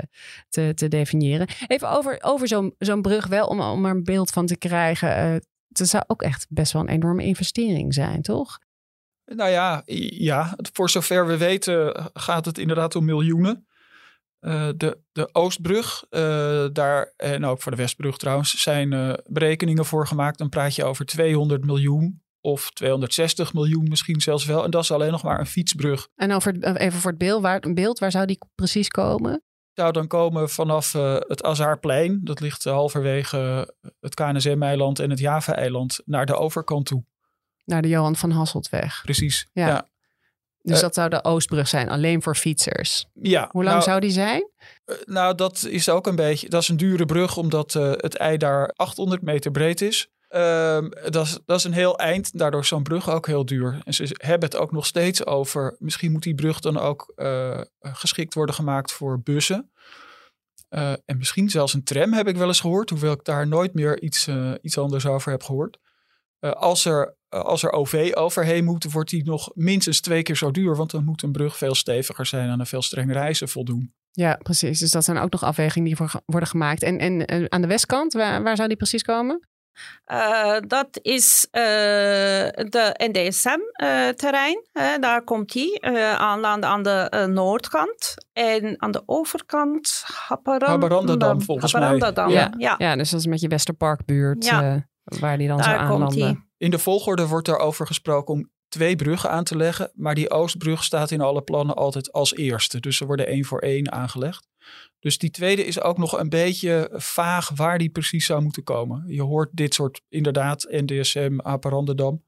te, 0.49 0.71
te 0.75 0.87
definiëren. 0.87 1.47
Even 1.67 1.89
over, 1.89 2.17
over 2.21 2.47
zo'n 2.47 2.75
zo'n 2.77 3.01
brug 3.01 3.27
wel, 3.27 3.47
om, 3.47 3.61
om 3.61 3.85
er 3.85 3.91
een 3.91 4.03
beeld 4.03 4.31
van 4.31 4.45
te 4.45 4.57
krijgen. 4.57 5.09
Het 5.09 5.89
zou 5.89 6.03
ook 6.07 6.21
echt 6.21 6.45
best 6.49 6.71
wel 6.73 6.81
een 6.81 6.87
enorme 6.87 7.23
investering 7.23 7.93
zijn, 7.93 8.21
toch? 8.21 8.59
Nou 9.25 9.49
ja, 9.49 9.81
ja, 9.85 10.57
voor 10.73 10.89
zover 10.89 11.27
we 11.27 11.37
weten 11.37 12.09
gaat 12.13 12.45
het 12.45 12.57
inderdaad 12.57 12.95
om 12.95 13.05
miljoenen. 13.05 13.67
Uh, 14.43 14.69
de, 14.77 14.97
de 15.11 15.29
Oostbrug, 15.31 16.05
uh, 16.09 16.65
daar, 16.71 17.13
en 17.17 17.45
ook 17.45 17.61
voor 17.61 17.71
de 17.71 17.77
Westbrug 17.77 18.17
trouwens, 18.17 18.61
zijn 18.61 18.91
uh, 18.91 19.13
berekeningen 19.25 19.85
voor 19.85 20.07
gemaakt. 20.07 20.37
Dan 20.37 20.49
praat 20.49 20.75
je 20.75 20.83
over 20.83 21.05
200 21.05 21.65
miljoen 21.65 22.21
of 22.41 22.71
260 22.71 23.53
miljoen 23.53 23.87
misschien 23.89 24.21
zelfs 24.21 24.45
wel. 24.45 24.63
En 24.63 24.71
dat 24.71 24.83
is 24.83 24.91
alleen 24.91 25.11
nog 25.11 25.23
maar 25.23 25.39
een 25.39 25.45
fietsbrug. 25.45 26.07
En 26.15 26.31
over, 26.31 26.75
even 26.77 26.99
voor 26.99 27.09
het 27.09 27.19
beeld 27.19 27.41
waar, 27.41 27.59
beeld, 27.73 27.99
waar 27.99 28.11
zou 28.11 28.25
die 28.25 28.37
precies 28.55 28.87
komen? 28.87 29.43
Zou 29.73 29.91
dan 29.91 30.07
komen 30.07 30.49
vanaf 30.49 30.93
het 31.27 31.43
Azarplein, 31.43 32.19
dat 32.23 32.39
ligt 32.39 32.63
halverwege 32.63 33.73
het 33.99 34.13
KNSM-eiland 34.13 34.99
en 34.99 35.09
het 35.09 35.19
Java-eiland, 35.19 36.01
naar 36.05 36.25
de 36.25 36.35
overkant 36.35 36.85
toe. 36.85 37.03
Naar 37.65 37.81
de 37.81 37.87
Johan 37.87 38.15
van 38.15 38.31
Hasseltweg. 38.31 39.01
Precies, 39.03 39.47
ja. 39.53 39.67
ja. 39.67 39.87
Dus 40.63 40.75
uh, 40.75 40.81
dat 40.81 40.93
zou 40.93 41.09
de 41.09 41.23
Oostbrug 41.23 41.67
zijn, 41.67 41.89
alleen 41.89 42.21
voor 42.21 42.35
fietsers. 42.35 43.05
Ja. 43.13 43.49
Hoe 43.51 43.63
lang 43.63 43.75
nou, 43.75 43.89
zou 43.89 43.99
die 43.99 44.11
zijn? 44.11 44.49
Uh, 44.85 44.95
nou, 45.05 45.35
dat 45.35 45.65
is 45.69 45.89
ook 45.89 46.07
een 46.07 46.15
beetje. 46.15 46.49
Dat 46.49 46.61
is 46.61 46.67
een 46.67 46.77
dure 46.77 47.05
brug, 47.05 47.37
omdat 47.37 47.73
uh, 47.73 47.91
het 47.91 48.15
ei 48.15 48.37
daar 48.37 48.71
800 48.75 49.21
meter 49.21 49.51
breed 49.51 49.81
is. 49.81 50.07
Ehm, 50.27 50.89
dat, 51.09 51.25
is, 51.25 51.39
dat 51.45 51.57
is 51.57 51.63
een 51.63 51.73
heel 51.73 51.97
eind, 51.97 52.37
daardoor 52.37 52.61
is 52.61 52.67
zo'n 52.67 52.83
brug 52.83 53.09
ook 53.09 53.27
heel 53.27 53.45
duur. 53.45 53.81
En 53.83 53.93
ze 53.93 54.15
hebben 54.17 54.49
het 54.49 54.57
ook 54.57 54.71
nog 54.71 54.85
steeds 54.85 55.25
over, 55.25 55.75
misschien 55.79 56.11
moet 56.11 56.23
die 56.23 56.35
brug 56.35 56.59
dan 56.59 56.77
ook 56.77 57.13
geschikt 57.81 58.33
worden 58.33 58.55
gemaakt 58.55 58.91
voor 58.91 59.21
bussen. 59.21 59.71
En 61.05 61.17
misschien 61.17 61.49
zelfs 61.49 61.73
een 61.73 61.83
tram 61.83 62.13
heb 62.13 62.27
ik 62.27 62.37
wel 62.37 62.47
eens 62.47 62.59
gehoord, 62.59 62.89
hoewel 62.89 63.11
ik 63.11 63.23
daar 63.23 63.47
nooit 63.47 63.73
meer 63.73 64.01
iets, 64.01 64.29
iets 64.61 64.77
anders 64.77 65.05
over 65.05 65.31
heb 65.31 65.43
gehoord. 65.43 65.77
als, 66.39 66.85
er, 66.85 67.15
als 67.33 67.63
er 67.63 67.71
OV 67.71 68.11
overheen 68.13 68.63
moet, 68.63 68.91
wordt 68.91 69.09
die 69.09 69.23
nog 69.23 69.51
minstens 69.53 69.99
twee 69.99 70.23
keer 70.23 70.35
zo 70.35 70.51
duur, 70.51 70.75
want 70.75 70.91
dan 70.91 71.03
moet 71.03 71.21
een 71.21 71.31
brug 71.31 71.57
veel 71.57 71.75
steviger 71.75 72.25
zijn 72.25 72.49
en 72.49 72.59
een 72.59 72.65
veel 72.65 72.81
strengere 72.81 73.19
eisen 73.19 73.49
voldoen. 73.49 73.93
Ja, 74.11 74.39
precies. 74.43 74.79
Dus 74.79 74.91
dat 74.91 75.03
zijn 75.03 75.17
ook 75.17 75.31
nog 75.31 75.43
afwegingen 75.43 75.87
die 75.87 75.95
voor, 75.95 76.11
worden 76.25 76.49
gemaakt. 76.49 76.83
En, 76.83 76.97
en 76.97 77.51
aan 77.51 77.61
de 77.61 77.67
westkant, 77.67 78.13
waar, 78.13 78.43
waar 78.43 78.55
zou 78.55 78.67
die 78.67 78.77
precies 78.77 79.03
komen? 79.03 79.47
Uh, 80.11 80.57
dat 80.67 80.99
is 81.01 81.47
uh, 81.51 81.61
de 82.69 83.09
NDSM-terrein. 83.11 84.67
Uh, 84.73 84.83
daar 84.99 85.23
komt 85.23 85.53
hij 85.53 85.77
aan, 86.17 86.45
aan, 86.45 86.65
aan 86.65 86.83
de 86.83 87.27
noordkant. 87.31 88.13
En 88.33 88.81
aan 88.81 88.91
de 88.91 89.03
overkant 89.05 90.03
Haparanda, 90.27 91.39
volgens 91.39 91.73
mij. 91.73 91.97
Ja. 92.13 92.51
Ja. 92.57 92.75
ja, 92.77 92.95
dus 92.95 93.09
dat 93.09 93.19
is 93.19 93.25
met 93.25 93.41
je 93.41 93.47
Westerparkbuurt 93.47 94.45
ja. 94.45 94.87
waar 95.03 95.37
die 95.37 95.47
dan 95.47 95.57
daar 95.57 95.65
zou 95.65 95.77
aanlanden. 95.77 96.51
In 96.63 96.71
de 96.71 96.79
volgorde 96.79 97.27
wordt 97.27 97.49
over 97.49 97.87
gesproken 97.87 98.33
om 98.33 98.49
twee 98.67 98.95
bruggen 98.95 99.29
aan 99.29 99.43
te 99.43 99.55
leggen. 99.55 99.91
Maar 99.93 100.15
die 100.15 100.29
Oostbrug 100.29 100.83
staat 100.83 101.11
in 101.11 101.21
alle 101.21 101.41
plannen 101.41 101.75
altijd 101.75 102.11
als 102.11 102.35
eerste. 102.35 102.79
Dus 102.79 102.99
er 102.99 103.05
worden 103.07 103.27
één 103.27 103.45
voor 103.45 103.59
één 103.59 103.91
aangelegd. 103.91 104.47
Dus 104.99 105.17
die 105.17 105.29
tweede 105.29 105.65
is 105.65 105.81
ook 105.81 105.97
nog 105.97 106.19
een 106.19 106.29
beetje 106.29 106.89
vaag 106.93 107.49
waar 107.55 107.77
die 107.77 107.89
precies 107.89 108.25
zou 108.25 108.41
moeten 108.41 108.63
komen. 108.63 109.03
Je 109.07 109.21
hoort 109.21 109.49
dit 109.51 109.73
soort 109.73 110.01
inderdaad 110.09 110.65
NDSM, 110.69 111.37
Aparandedam. 111.41 112.23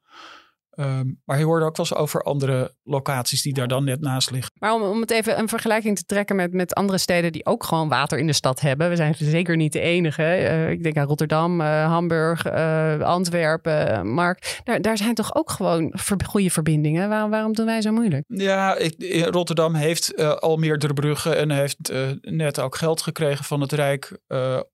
Um, 0.75 1.21
maar 1.25 1.37
je 1.37 1.45
hoorde 1.45 1.65
ook 1.65 1.77
wel 1.77 1.85
eens 1.89 1.95
over 1.95 2.23
andere 2.23 2.75
locaties 2.83 3.41
die 3.41 3.53
daar 3.53 3.67
dan 3.67 3.83
net 3.83 4.01
naast 4.01 4.31
liggen. 4.31 4.51
Maar 4.59 4.73
om, 4.73 4.81
om 4.81 5.01
het 5.01 5.11
even 5.11 5.39
een 5.39 5.49
vergelijking 5.49 5.97
te 5.97 6.05
trekken 6.05 6.35
met, 6.35 6.53
met 6.53 6.73
andere 6.73 6.97
steden 6.97 7.31
die 7.31 7.45
ook 7.45 7.63
gewoon 7.63 7.89
water 7.89 8.17
in 8.17 8.27
de 8.27 8.33
stad 8.33 8.59
hebben. 8.59 8.89
We 8.89 8.95
zijn 8.95 9.15
zeker 9.17 9.55
niet 9.55 9.73
de 9.73 9.79
enige. 9.79 10.21
Uh, 10.21 10.69
ik 10.69 10.83
denk 10.83 10.97
aan 10.97 11.07
Rotterdam, 11.07 11.61
uh, 11.61 11.85
Hamburg, 11.85 12.45
uh, 12.45 12.99
Antwerpen, 12.99 14.07
Mark. 14.13 14.61
Daar, 14.63 14.81
daar 14.81 14.97
zijn 14.97 15.13
toch 15.13 15.35
ook 15.35 15.51
gewoon 15.51 15.91
ver, 15.95 16.17
goede 16.25 16.49
verbindingen. 16.49 17.09
Waarom, 17.09 17.29
waarom 17.29 17.53
doen 17.53 17.65
wij 17.65 17.81
zo 17.81 17.91
moeilijk? 17.91 18.23
Ja, 18.27 18.75
ik, 18.77 19.25
Rotterdam 19.29 19.73
heeft 19.73 20.17
al 20.41 20.57
meerdere 20.57 20.93
bruggen 20.93 21.37
en 21.37 21.51
heeft 21.51 21.93
net 22.21 22.59
ook 22.59 22.75
geld 22.75 23.01
gekregen 23.01 23.45
van 23.45 23.61
het 23.61 23.71
Rijk 23.71 24.19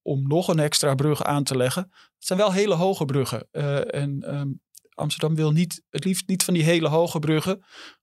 om 0.02 0.28
nog 0.28 0.48
een 0.48 0.60
extra 0.60 0.96
brug 0.96 1.24
aan 1.24 1.44
te 1.44 1.58
leggen. 1.58 1.82
Het 1.92 2.26
zijn 2.26 2.40
wel 2.40 2.54
hele 2.54 2.76
hoge 2.76 3.06
bruggen. 3.06 3.48
en 3.92 4.36
um, 4.36 4.62
Amsterdam 5.02 5.36
wil 5.36 5.52
niet, 5.52 5.84
het 5.90 6.06
liefst 6.06 6.28
niet 6.28 6.44
van 6.44 6.54
die 6.54 6.64
hele 6.64 6.88
hoge 6.88 7.20
bruggen. 7.20 7.52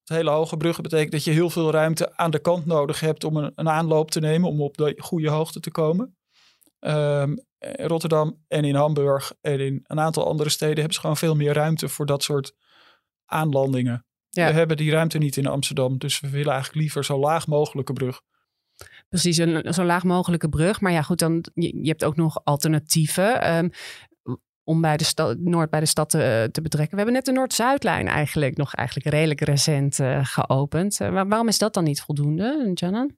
Het 0.01 0.09
hele 0.17 0.31
hoge 0.31 0.57
bruggen 0.57 0.83
betekent 0.83 1.13
dat 1.13 1.25
je 1.25 1.31
heel 1.31 1.51
veel 1.51 1.71
ruimte 1.71 2.17
aan 2.17 2.31
de 2.31 2.41
kant 2.41 2.67
nodig 2.67 3.01
hebt 3.01 3.25
om 3.25 3.37
een, 3.37 3.53
een 3.55 3.69
aanloop 3.69 4.11
te 4.11 4.21
nemen, 4.21 4.49
om 4.49 4.63
op 4.63 4.77
de 4.77 4.95
goede 4.97 5.31
hoogte 5.31 5.61
te 5.61 5.71
komen. 5.71 6.17
Um, 6.81 7.47
in 7.59 7.87
Rotterdam 7.87 8.45
en 8.49 8.65
in 8.65 8.75
Hamburg 8.75 9.33
en 9.41 9.61
in 9.61 9.81
een 9.83 10.01
aantal 10.01 10.27
andere 10.27 10.49
steden 10.49 10.77
hebben 10.77 10.95
ze 10.95 11.01
gewoon 11.01 11.17
veel 11.17 11.35
meer 11.35 11.53
ruimte 11.53 11.89
voor 11.89 12.07
dat 12.07 12.23
soort 12.23 12.53
aanlandingen. 13.25 14.07
We 14.31 14.43
hebben 14.43 14.77
die 14.77 14.91
ruimte 14.91 15.19
niet 15.19 15.37
in 15.37 15.47
Amsterdam, 15.47 15.99
dus 15.99 16.21
we 16.21 16.31
willen 16.31 16.53
eigenlijk 16.53 16.81
liever 16.81 17.05
zo 17.05 17.19
laag 17.19 17.47
mogelijke 17.47 17.93
brug. 17.93 18.21
Precies, 19.09 19.37
een 19.37 19.75
zo 19.75 19.85
laag 19.85 20.05
mogelijke 20.05 20.49
brug. 20.49 20.81
Maar 20.81 20.93
ja, 20.93 21.03
goed, 21.03 21.19
dan, 21.19 21.45
je, 21.55 21.79
je 21.83 21.89
hebt 21.89 22.05
ook 22.05 22.17
nog 22.17 22.45
alternatieven. 22.45 23.57
Um, 23.57 23.71
om 24.69 24.81
bij 24.81 24.97
de 24.97 25.05
stad, 25.05 25.39
Noord 25.39 25.71
bij 25.71 25.81
de 25.81 25.87
stad 25.87 26.11
te, 26.11 26.49
te, 26.53 26.63
betrekken. 26.63 26.91
We 26.91 26.97
hebben 26.97 27.15
net 27.15 27.25
de 27.25 27.33
Noord-Zuidlijn 27.33 28.09
eigenlijk 28.09 28.57
nog 28.57 28.75
eigenlijk 28.75 29.09
redelijk 29.09 29.41
recent 29.41 29.99
uh, 29.99 30.19
geopend. 30.23 31.01
Uh, 31.01 31.09
waarom 31.09 31.49
is 31.49 31.59
dat 31.59 31.75
dan 31.75 31.85
niet 31.85 32.01
voldoende, 32.01 32.71
Janan? 32.75 33.17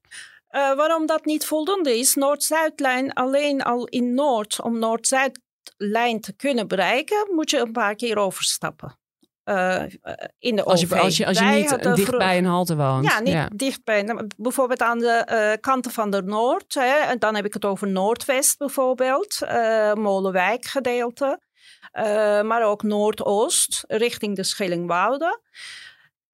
Waarom 0.51 1.07
dat 1.07 1.25
niet 1.25 1.47
voldoende 1.47 1.99
is? 1.99 2.15
Noord-Zuidlijn 2.15 3.13
alleen 3.13 3.63
al 3.63 3.87
in 3.87 4.15
Noord, 4.15 4.63
om 4.63 4.79
Noord-Zuidlijn 4.79 6.21
te 6.21 6.37
kunnen 6.37 6.69
bereiken, 6.69 7.29
moet 7.35 7.51
je 7.51 7.59
een 7.59 7.73
paar 7.73 7.95
keer 7.95 8.17
overstappen. 8.17 8.99
Uh, 9.51 9.83
in 10.39 10.57
de 10.57 10.65
als 10.65 10.81
je, 10.81 10.99
als 10.99 11.17
je, 11.17 11.27
als 11.27 11.39
je 11.39 11.45
niet 11.45 11.97
dicht 11.97 12.19
bij 12.19 12.39
een 12.39 12.45
halte 12.45 12.77
woont. 12.77 13.05
Ja, 13.05 13.21
niet 13.21 13.33
ja. 13.33 13.49
dichtbij. 13.55 14.03
Nou, 14.03 14.27
bijvoorbeeld 14.37 14.83
aan 14.83 14.99
de 14.99 15.27
uh, 15.31 15.61
kanten 15.61 15.91
van 15.91 16.11
de 16.11 16.23
Noord. 16.23 16.75
Hè, 16.75 16.97
en 16.97 17.19
dan 17.19 17.35
heb 17.35 17.45
ik 17.45 17.55
het 17.55 17.65
over 17.65 17.89
Noordwest 17.89 18.59
bijvoorbeeld. 18.59 19.39
Uh, 19.43 19.93
Molenwijk 19.93 20.65
gedeelte. 20.65 21.41
maar 22.43 22.65
ook 22.65 22.83
Noordoost 22.83 23.85
richting 23.87 24.37
de 24.37 24.43
Schellingwoude 24.43 25.41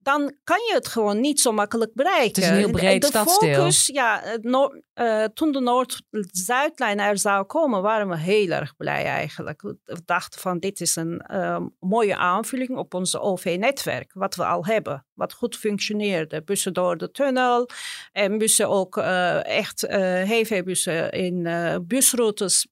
dan 0.07 0.35
kan 0.45 0.59
je 0.69 0.75
het 0.75 0.89
gewoon 0.89 1.21
niet 1.21 1.41
zo 1.41 1.53
makkelijk 1.53 1.95
bereiken. 1.95 2.27
Het 2.27 2.37
is 2.37 2.49
een 2.49 2.55
heel 2.55 2.71
breed 2.71 3.01
de 3.01 3.07
stadsdeel. 3.07 3.55
Focus, 3.55 3.87
ja, 3.87 4.23
uh, 4.43 5.25
toen 5.25 5.53
de 5.53 5.61
Noord-Zuidlijn 5.61 7.01
er 7.01 7.19
zou 7.19 7.45
komen, 7.45 7.83
waren 7.83 8.09
we 8.09 8.19
heel 8.19 8.51
erg 8.51 8.77
blij 8.77 9.05
eigenlijk. 9.05 9.63
We 9.63 10.01
dachten 10.05 10.41
van 10.41 10.59
dit 10.59 10.81
is 10.81 10.97
een 10.97 11.25
uh, 11.33 11.61
mooie 11.81 12.17
aanvulling 12.17 12.77
op 12.77 12.95
ons 12.95 13.17
OV-netwerk, 13.17 14.11
wat 14.15 14.35
we 14.35 14.45
al 14.45 14.65
hebben, 14.67 15.07
wat 15.15 15.33
goed 15.33 15.57
functioneerde. 15.57 16.43
Bussen 16.43 16.73
door 16.73 16.97
de 16.97 17.11
tunnel 17.11 17.69
en 18.13 18.39
bussen 18.39 18.69
ook 18.69 18.97
uh, 18.97 19.47
echt 19.47 19.81
HV-bussen 20.27 21.11
in 21.11 21.43
busroutes 21.87 22.67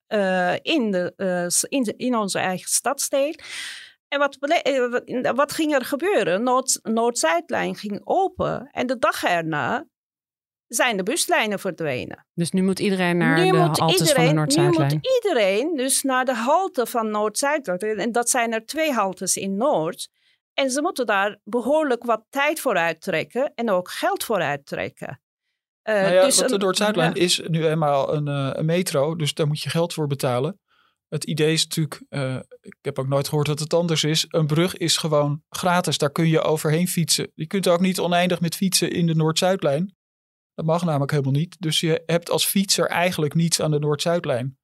in, 0.62 0.90
de, 0.90 1.12
in, 1.68 1.94
in 1.96 2.16
onze 2.16 2.38
eigen 2.38 2.68
stadsdeel. 2.68 3.34
En 4.14 4.20
wat, 4.20 4.36
eh, 4.40 5.30
wat 5.34 5.52
ging 5.52 5.74
er 5.74 5.84
gebeuren? 5.84 6.42
Noord, 6.42 6.78
Noord-Zuidlijn 6.82 7.74
ging 7.74 8.00
open 8.04 8.68
en 8.70 8.86
de 8.86 8.98
dag 8.98 9.24
erna 9.24 9.86
zijn 10.66 10.96
de 10.96 11.02
buslijnen 11.02 11.58
verdwenen. 11.58 12.26
Dus 12.34 12.50
nu 12.50 12.62
moet 12.62 12.78
iedereen 12.78 13.16
naar 13.16 13.44
nu 13.44 13.50
de 13.50 13.56
haltes 13.56 14.00
iedereen, 14.00 14.24
van 14.24 14.26
de 14.26 14.34
Noord-Zuidlijn? 14.34 14.88
Nu 14.88 14.94
moet 14.94 15.22
iedereen 15.22 15.76
dus 15.76 16.02
naar 16.02 16.24
de 16.24 16.34
halte 16.34 16.86
van 16.86 17.10
Noord-Zuidlijn. 17.10 17.98
En 17.98 18.12
dat 18.12 18.30
zijn 18.30 18.52
er 18.52 18.66
twee 18.66 18.92
haltes 18.92 19.36
in 19.36 19.56
Noord. 19.56 20.08
En 20.52 20.70
ze 20.70 20.82
moeten 20.82 21.06
daar 21.06 21.38
behoorlijk 21.44 22.04
wat 22.04 22.24
tijd 22.30 22.60
voor 22.60 22.76
uittrekken 22.76 23.52
en 23.54 23.70
ook 23.70 23.90
geld 23.90 24.24
voor 24.24 24.40
uittrekken. 24.40 25.20
Uh, 25.84 25.94
nou 25.94 26.14
ja, 26.14 26.24
dus 26.24 26.36
de 26.36 26.58
Noord-Zuidlijn 26.58 27.14
is 27.14 27.42
nu 27.46 27.66
eenmaal 27.66 28.14
een, 28.14 28.28
uh, 28.28 28.50
een 28.52 28.64
metro, 28.64 29.16
dus 29.16 29.34
daar 29.34 29.46
moet 29.46 29.62
je 29.62 29.70
geld 29.70 29.94
voor 29.94 30.06
betalen. 30.06 30.60
Het 31.08 31.24
idee 31.24 31.52
is 31.52 31.62
natuurlijk, 31.62 32.02
uh, 32.10 32.38
ik 32.60 32.76
heb 32.80 32.98
ook 32.98 33.08
nooit 33.08 33.28
gehoord 33.28 33.46
dat 33.46 33.58
het 33.58 33.74
anders 33.74 34.04
is. 34.04 34.24
Een 34.28 34.46
brug 34.46 34.76
is 34.76 34.96
gewoon 34.96 35.42
gratis. 35.48 35.98
Daar 35.98 36.12
kun 36.12 36.28
je 36.28 36.40
overheen 36.40 36.88
fietsen. 36.88 37.30
Je 37.34 37.46
kunt 37.46 37.68
ook 37.68 37.80
niet 37.80 38.00
oneindig 38.00 38.40
met 38.40 38.56
fietsen 38.56 38.90
in 38.90 39.06
de 39.06 39.14
Noord-Zuidlijn. 39.14 39.94
Dat 40.54 40.64
mag 40.64 40.84
namelijk 40.84 41.10
helemaal 41.10 41.32
niet. 41.32 41.56
Dus 41.58 41.80
je 41.80 42.02
hebt 42.06 42.30
als 42.30 42.46
fietser 42.46 42.86
eigenlijk 42.86 43.34
niets 43.34 43.60
aan 43.60 43.70
de 43.70 43.78
Noord-Zuidlijn. 43.78 44.58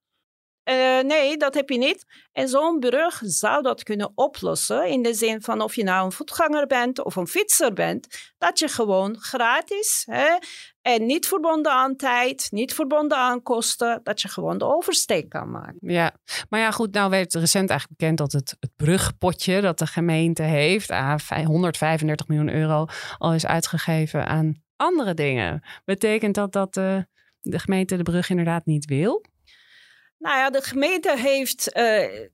Uh, 0.69 0.99
nee, 0.99 1.37
dat 1.37 1.53
heb 1.53 1.69
je 1.69 1.77
niet. 1.77 2.05
En 2.31 2.47
zo'n 2.47 2.79
brug 2.79 3.21
zou 3.23 3.61
dat 3.61 3.83
kunnen 3.83 4.11
oplossen. 4.15 4.87
In 4.87 5.01
de 5.01 5.13
zin 5.13 5.41
van 5.41 5.61
of 5.61 5.75
je 5.75 5.83
nou 5.83 6.05
een 6.05 6.11
voetganger 6.11 6.67
bent 6.67 7.03
of 7.03 7.15
een 7.15 7.27
fietser 7.27 7.73
bent. 7.73 8.33
Dat 8.37 8.59
je 8.59 8.67
gewoon 8.67 9.17
gratis 9.19 10.03
hè, 10.05 10.37
en 10.81 11.05
niet 11.05 11.27
verbonden 11.27 11.71
aan 11.71 11.95
tijd, 11.95 12.47
niet 12.51 12.73
verbonden 12.73 13.17
aan 13.17 13.43
kosten. 13.43 13.99
Dat 14.03 14.21
je 14.21 14.27
gewoon 14.27 14.57
de 14.57 14.65
oversteek 14.65 15.29
kan 15.29 15.51
maken. 15.51 15.77
Ja, 15.79 16.15
maar 16.49 16.59
ja 16.59 16.71
goed, 16.71 16.93
nou 16.93 17.09
werd 17.09 17.33
recent 17.33 17.69
eigenlijk 17.69 17.99
bekend 17.99 18.17
dat 18.17 18.31
het, 18.31 18.55
het 18.59 18.71
brugpotje 18.75 19.61
dat 19.61 19.79
de 19.79 19.87
gemeente 19.87 20.43
heeft. 20.43 20.91
aan 20.91 21.19
135 21.45 22.27
miljoen 22.27 22.53
euro 22.53 22.85
al 23.17 23.33
is 23.33 23.45
uitgegeven 23.45 24.27
aan 24.27 24.63
andere 24.75 25.13
dingen. 25.13 25.63
Betekent 25.85 26.35
dat 26.35 26.51
dat 26.51 26.73
de, 26.73 27.07
de 27.41 27.59
gemeente 27.59 27.97
de 27.97 28.03
brug 28.03 28.29
inderdaad 28.29 28.65
niet 28.65 28.85
wil? 28.85 29.25
Nou 30.17 30.37
ja, 30.37 30.49
de 30.49 30.61
gemeente 30.61 31.17
heeft 31.17 31.77
uh, 31.77 32.27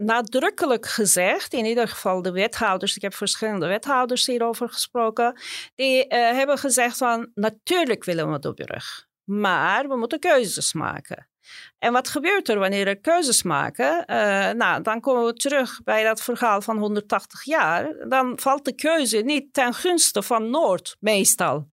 nadrukkelijk 0.00 0.86
gezegd, 0.86 1.52
in 1.52 1.64
ieder 1.64 1.88
geval 1.88 2.22
de 2.22 2.32
wethouders, 2.32 2.96
ik 2.96 3.02
heb 3.02 3.14
verschillende 3.14 3.66
wethouders 3.66 4.26
hierover 4.26 4.68
gesproken, 4.68 5.40
die 5.74 6.04
uh, 6.04 6.08
hebben 6.10 6.58
gezegd 6.58 6.96
van 6.96 7.30
natuurlijk 7.34 8.04
willen 8.04 8.32
we 8.32 8.38
de 8.38 8.54
brug, 8.54 9.06
maar 9.24 9.88
we 9.88 9.96
moeten 9.96 10.18
keuzes 10.18 10.72
maken. 10.72 11.28
En 11.78 11.92
wat 11.92 12.08
gebeurt 12.08 12.48
er 12.48 12.58
wanneer 12.58 12.86
er 12.86 13.00
keuzes 13.00 13.42
maken? 13.42 14.04
Uh, 14.06 14.50
nou, 14.50 14.82
dan 14.82 15.00
komen 15.00 15.24
we 15.24 15.32
terug 15.32 15.82
bij 15.82 16.02
dat 16.04 16.22
verhaal 16.22 16.60
van 16.60 16.78
180 16.78 17.44
jaar. 17.44 18.08
Dan 18.08 18.38
valt 18.38 18.64
de 18.64 18.74
keuze 18.74 19.18
niet 19.18 19.52
ten 19.52 19.74
gunste 19.74 20.22
van 20.22 20.50
Noord, 20.50 20.96
meestal. 21.00 21.68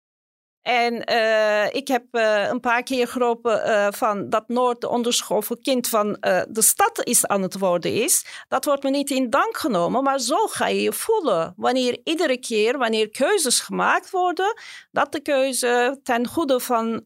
En 0.68 1.12
uh, 1.12 1.74
ik 1.74 1.88
heb 1.88 2.04
uh, 2.12 2.48
een 2.48 2.60
paar 2.60 2.84
keer 2.84 3.08
geroepen 3.08 3.70
uh, 3.70 3.88
van 3.92 4.30
dat 4.30 4.48
Noord 4.48 4.82
de 4.82 4.90
onderschoven 4.90 5.62
kind 5.62 5.88
van 5.88 6.18
de 6.50 6.62
stad 6.62 7.04
is 7.04 7.26
aan 7.26 7.42
het 7.42 7.60
worden 7.60 7.94
is. 7.94 8.26
Dat 8.48 8.66
wordt 8.66 8.84
me 8.84 8.90
niet 8.90 9.10
in 9.10 9.30
dank 9.30 9.58
genomen, 9.58 10.04
maar 10.04 10.20
zo 10.20 10.48
ga 10.48 10.68
je 10.68 10.82
je 10.82 10.94
voelen. 10.94 11.54
Wanneer 11.58 12.00
iedere 12.04 12.38
keer, 12.38 12.78
wanneer 12.78 13.10
keuzes 13.10 13.60
gemaakt 13.60 14.10
worden, 14.10 14.54
dat 14.92 15.12
de 15.12 15.22
keuze 15.22 16.00
ten 16.04 16.28
goede 16.28 16.60
van 16.60 17.06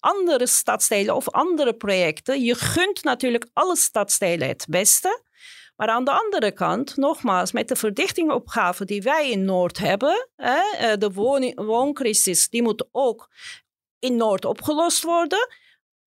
andere 0.00 0.46
stadsteden 0.46 1.14
of 1.14 1.30
andere 1.30 1.74
projecten. 1.74 2.42
Je 2.42 2.54
gunt 2.54 3.04
natuurlijk 3.04 3.46
alle 3.52 3.76
stadsteden 3.76 4.48
het 4.48 4.66
beste. 4.68 5.22
Maar 5.76 5.88
aan 5.88 6.04
de 6.04 6.10
andere 6.10 6.52
kant, 6.52 6.96
nogmaals, 6.96 7.52
met 7.52 7.68
de 7.68 7.76
verdichtingopgave 7.76 8.84
die 8.84 9.02
wij 9.02 9.30
in 9.30 9.44
Noord 9.44 9.78
hebben, 9.78 10.28
hè, 10.36 10.96
de 10.98 11.12
wooncrisis, 11.54 12.48
die 12.48 12.62
moet 12.62 12.88
ook 12.92 13.30
in 13.98 14.16
Noord 14.16 14.44
opgelost 14.44 15.02
worden. 15.02 15.48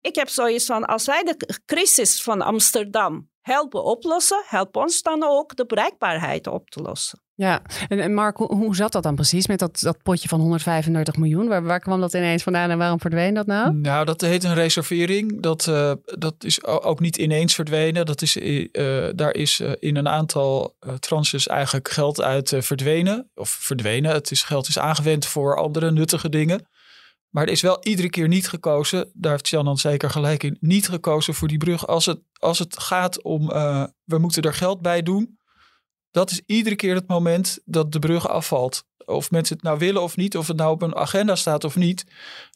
Ik 0.01 0.15
heb 0.15 0.29
zoiets 0.29 0.65
van, 0.65 0.85
als 0.85 1.05
wij 1.05 1.23
de 1.23 1.59
crisis 1.65 2.23
van 2.23 2.41
Amsterdam 2.41 3.29
helpen 3.45 3.83
oplossen, 3.83 4.43
help 4.47 4.75
ons 4.75 5.01
dan 5.01 5.23
ook 5.23 5.55
de 5.55 5.65
bereikbaarheid 5.65 6.47
op 6.47 6.69
te 6.69 6.81
lossen. 6.81 7.19
Ja, 7.37 7.61
en, 7.87 7.99
en 7.99 8.13
Mark, 8.13 8.37
hoe, 8.37 8.55
hoe, 8.55 8.75
zat 8.75 8.91
dat 8.91 9.03
dan 9.03 9.15
precies 9.15 9.47
met 9.47 9.59
dat, 9.59 9.79
dat 9.79 10.03
potje 10.03 10.27
van 10.27 10.39
135 10.39 11.17
miljoen? 11.17 11.47
Waar, 11.47 11.63
waar 11.63 11.79
kwam 11.79 11.99
dat 11.99 12.13
ineens 12.13 12.43
vandaan 12.43 12.69
en 12.69 12.77
waarom 12.77 12.99
verdween 12.99 13.33
dat 13.33 13.45
nou? 13.45 13.73
Nou, 13.73 14.05
dat 14.05 14.21
heet 14.21 14.43
een 14.43 14.53
reservering. 14.53 15.41
Dat, 15.41 15.67
uh, 15.67 15.91
dat 16.03 16.35
is 16.39 16.63
ook 16.63 16.99
niet 16.99 17.17
ineens 17.17 17.55
verdwenen. 17.55 18.05
Dat 18.05 18.21
is, 18.21 18.37
uh, 18.37 19.09
daar 19.15 19.33
is 19.33 19.59
uh, 19.59 19.71
in 19.79 19.95
een 19.95 20.07
aantal 20.07 20.75
tranches 20.99 21.47
eigenlijk 21.47 21.89
geld 21.89 22.21
uit 22.21 22.53
verdwenen. 22.57 23.29
Of 23.35 23.49
verdwenen. 23.49 24.11
Het 24.11 24.31
is, 24.31 24.43
geld 24.43 24.67
is 24.67 24.79
aangewend 24.79 25.25
voor 25.25 25.57
andere 25.57 25.91
nuttige 25.91 26.29
dingen. 26.29 26.67
Maar 27.35 27.45
er 27.45 27.51
is 27.51 27.61
wel 27.61 27.77
iedere 27.81 28.09
keer 28.09 28.27
niet 28.27 28.47
gekozen, 28.47 29.11
daar 29.13 29.31
heeft 29.31 29.51
dan 29.51 29.77
zeker 29.77 30.09
gelijk 30.09 30.43
in, 30.43 30.57
niet 30.59 30.89
gekozen 30.89 31.33
voor 31.33 31.47
die 31.47 31.57
brug. 31.57 31.87
Als 31.87 32.05
het, 32.05 32.19
als 32.33 32.59
het 32.59 32.79
gaat 32.79 33.21
om, 33.21 33.47
we 34.03 34.17
moeten 34.17 34.43
er 34.43 34.53
geld 34.53 34.81
bij 34.81 35.01
doen, 35.01 35.39
dat 36.11 36.31
is 36.31 36.41
iedere 36.45 36.75
keer 36.75 36.95
het 36.95 37.07
moment 37.07 37.59
dat 37.65 37.91
de 37.91 37.99
brug 37.99 38.27
afvalt. 38.27 38.83
Of 39.05 39.31
mensen 39.31 39.55
het 39.55 39.65
nou 39.65 39.77
willen 39.77 40.01
of 40.01 40.15
niet, 40.15 40.37
of 40.37 40.47
het 40.47 40.57
nou 40.57 40.71
op 40.71 40.81
een 40.81 40.95
agenda 40.95 41.35
staat 41.35 41.63
of 41.63 41.75
niet. 41.75 42.05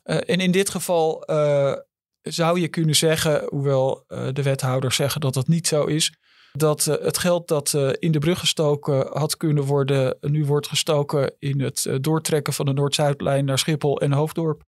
Uh, 0.03 0.15
en 0.15 0.39
in 0.39 0.51
dit 0.51 0.69
geval 0.69 1.31
uh, 1.31 1.73
zou 2.21 2.59
je 2.59 2.67
kunnen 2.67 2.95
zeggen, 2.95 3.45
hoewel 3.49 4.03
de 4.07 4.43
wethouders 4.43 4.95
zeggen 4.95 5.21
dat 5.21 5.33
dat 5.33 5.47
niet 5.47 5.67
zo 5.67 5.85
is, 5.85 6.13
dat 6.51 6.85
het 6.85 7.17
geld 7.17 7.47
dat 7.47 7.73
in 7.99 8.11
de 8.11 8.19
brug 8.19 8.39
gestoken 8.39 9.07
had 9.17 9.37
kunnen 9.37 9.63
worden, 9.63 10.17
nu 10.21 10.45
wordt 10.45 10.67
gestoken 10.67 11.33
in 11.39 11.61
het 11.61 11.87
doortrekken 12.01 12.53
van 12.53 12.65
de 12.65 12.73
Noord-Zuidlijn 12.73 13.45
naar 13.45 13.59
Schiphol 13.59 13.99
en 13.99 14.11
Hoofddorp. 14.11 14.67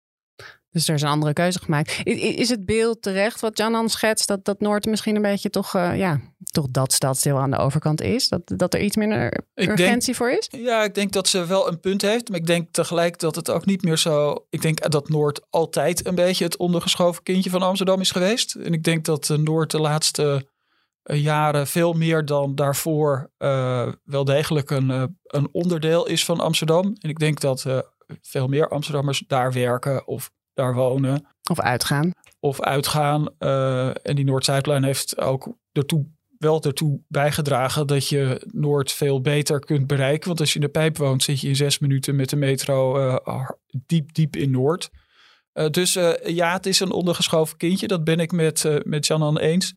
Dus 0.71 0.87
er 0.87 0.95
is 0.95 1.01
een 1.01 1.07
andere 1.07 1.33
keuze 1.33 1.59
gemaakt. 1.59 2.01
Is 2.03 2.49
het 2.49 2.65
beeld 2.65 3.01
terecht 3.01 3.41
wat 3.41 3.57
Jan 3.57 3.89
schetst, 3.89 4.27
dat, 4.27 4.45
dat 4.45 4.59
Noord 4.59 4.85
misschien 4.85 5.15
een 5.15 5.21
beetje 5.21 5.49
toch, 5.49 5.75
uh, 5.75 5.97
ja, 5.97 6.19
toch 6.43 6.65
dat 6.69 6.93
stadsdeel 6.93 7.37
aan 7.37 7.51
de 7.51 7.57
overkant 7.57 8.01
is? 8.01 8.29
Dat, 8.29 8.41
dat 8.45 8.73
er 8.73 8.81
iets 8.81 8.95
minder 8.95 9.43
urgentie 9.55 10.15
voor 10.15 10.31
is? 10.31 10.49
Ja, 10.57 10.83
ik 10.83 10.95
denk 10.95 11.11
dat 11.11 11.27
ze 11.27 11.45
wel 11.45 11.67
een 11.67 11.79
punt 11.79 12.01
heeft. 12.01 12.29
Maar 12.29 12.39
ik 12.39 12.45
denk 12.45 12.73
tegelijk 12.73 13.19
dat 13.19 13.35
het 13.35 13.49
ook 13.49 13.65
niet 13.65 13.83
meer 13.83 13.97
zo... 13.97 14.45
Ik 14.49 14.61
denk 14.61 14.91
dat 14.91 15.09
Noord 15.09 15.41
altijd 15.49 16.05
een 16.05 16.15
beetje 16.15 16.43
het 16.43 16.57
ondergeschoven 16.57 17.23
kindje 17.23 17.49
van 17.49 17.61
Amsterdam 17.61 17.99
is 17.99 18.11
geweest. 18.11 18.55
En 18.55 18.73
ik 18.73 18.83
denk 18.83 19.05
dat 19.05 19.29
Noord 19.37 19.71
de 19.71 19.79
laatste 19.79 20.23
eh, 20.23 20.50
jaren 21.17 21.67
veel 21.67 21.93
meer 21.93 22.25
dan 22.25 22.55
daarvoor 22.55 23.31
uh, 23.37 23.91
wel 24.03 24.25
degelijk 24.25 24.69
een, 24.69 25.17
een 25.23 25.49
onderdeel 25.51 26.07
is 26.07 26.25
van 26.25 26.39
Amsterdam. 26.39 26.85
En 26.85 27.09
ik 27.09 27.19
denk 27.19 27.39
dat 27.39 27.65
veel 28.21 28.47
meer 28.47 28.69
Amsterdammers 28.69 29.23
daar 29.27 29.53
werken 29.53 30.07
of 30.07 30.31
daar 30.53 30.73
wonen. 30.73 31.27
Of 31.49 31.59
uitgaan. 31.59 32.11
Of 32.39 32.61
uitgaan. 32.61 33.37
En 34.03 34.15
die 34.15 34.25
Noord-Zuidlijn 34.25 34.83
heeft 34.83 35.17
ook 35.19 35.55
ertoe, 35.71 36.05
wel 36.37 36.63
ertoe 36.63 37.01
bijgedragen 37.07 37.87
dat 37.87 38.07
je 38.07 38.47
Noord 38.51 38.91
veel 38.91 39.21
beter 39.21 39.59
kunt 39.59 39.87
bereiken. 39.87 40.27
Want 40.27 40.39
als 40.39 40.53
je 40.53 40.59
in 40.59 40.65
de 40.65 40.71
pijp 40.71 40.97
woont, 40.97 41.23
zit 41.23 41.41
je 41.41 41.47
in 41.47 41.55
zes 41.55 41.79
minuten 41.79 42.15
met 42.15 42.29
de 42.29 42.35
metro 42.35 43.07
uh, 43.07 43.49
diep, 43.85 44.13
diep 44.13 44.35
in 44.35 44.51
Noord. 44.51 44.89
Uh, 45.53 45.69
dus 45.69 45.93
ja, 46.25 46.53
het 46.53 46.65
is 46.65 46.79
een 46.79 46.91
ondergeschoven 46.91 47.57
kindje. 47.57 47.87
Dat 47.87 48.03
ben 48.03 48.19
ik 48.19 48.31
met, 48.31 48.81
met 48.83 49.07
Janan 49.07 49.37
eens. 49.37 49.73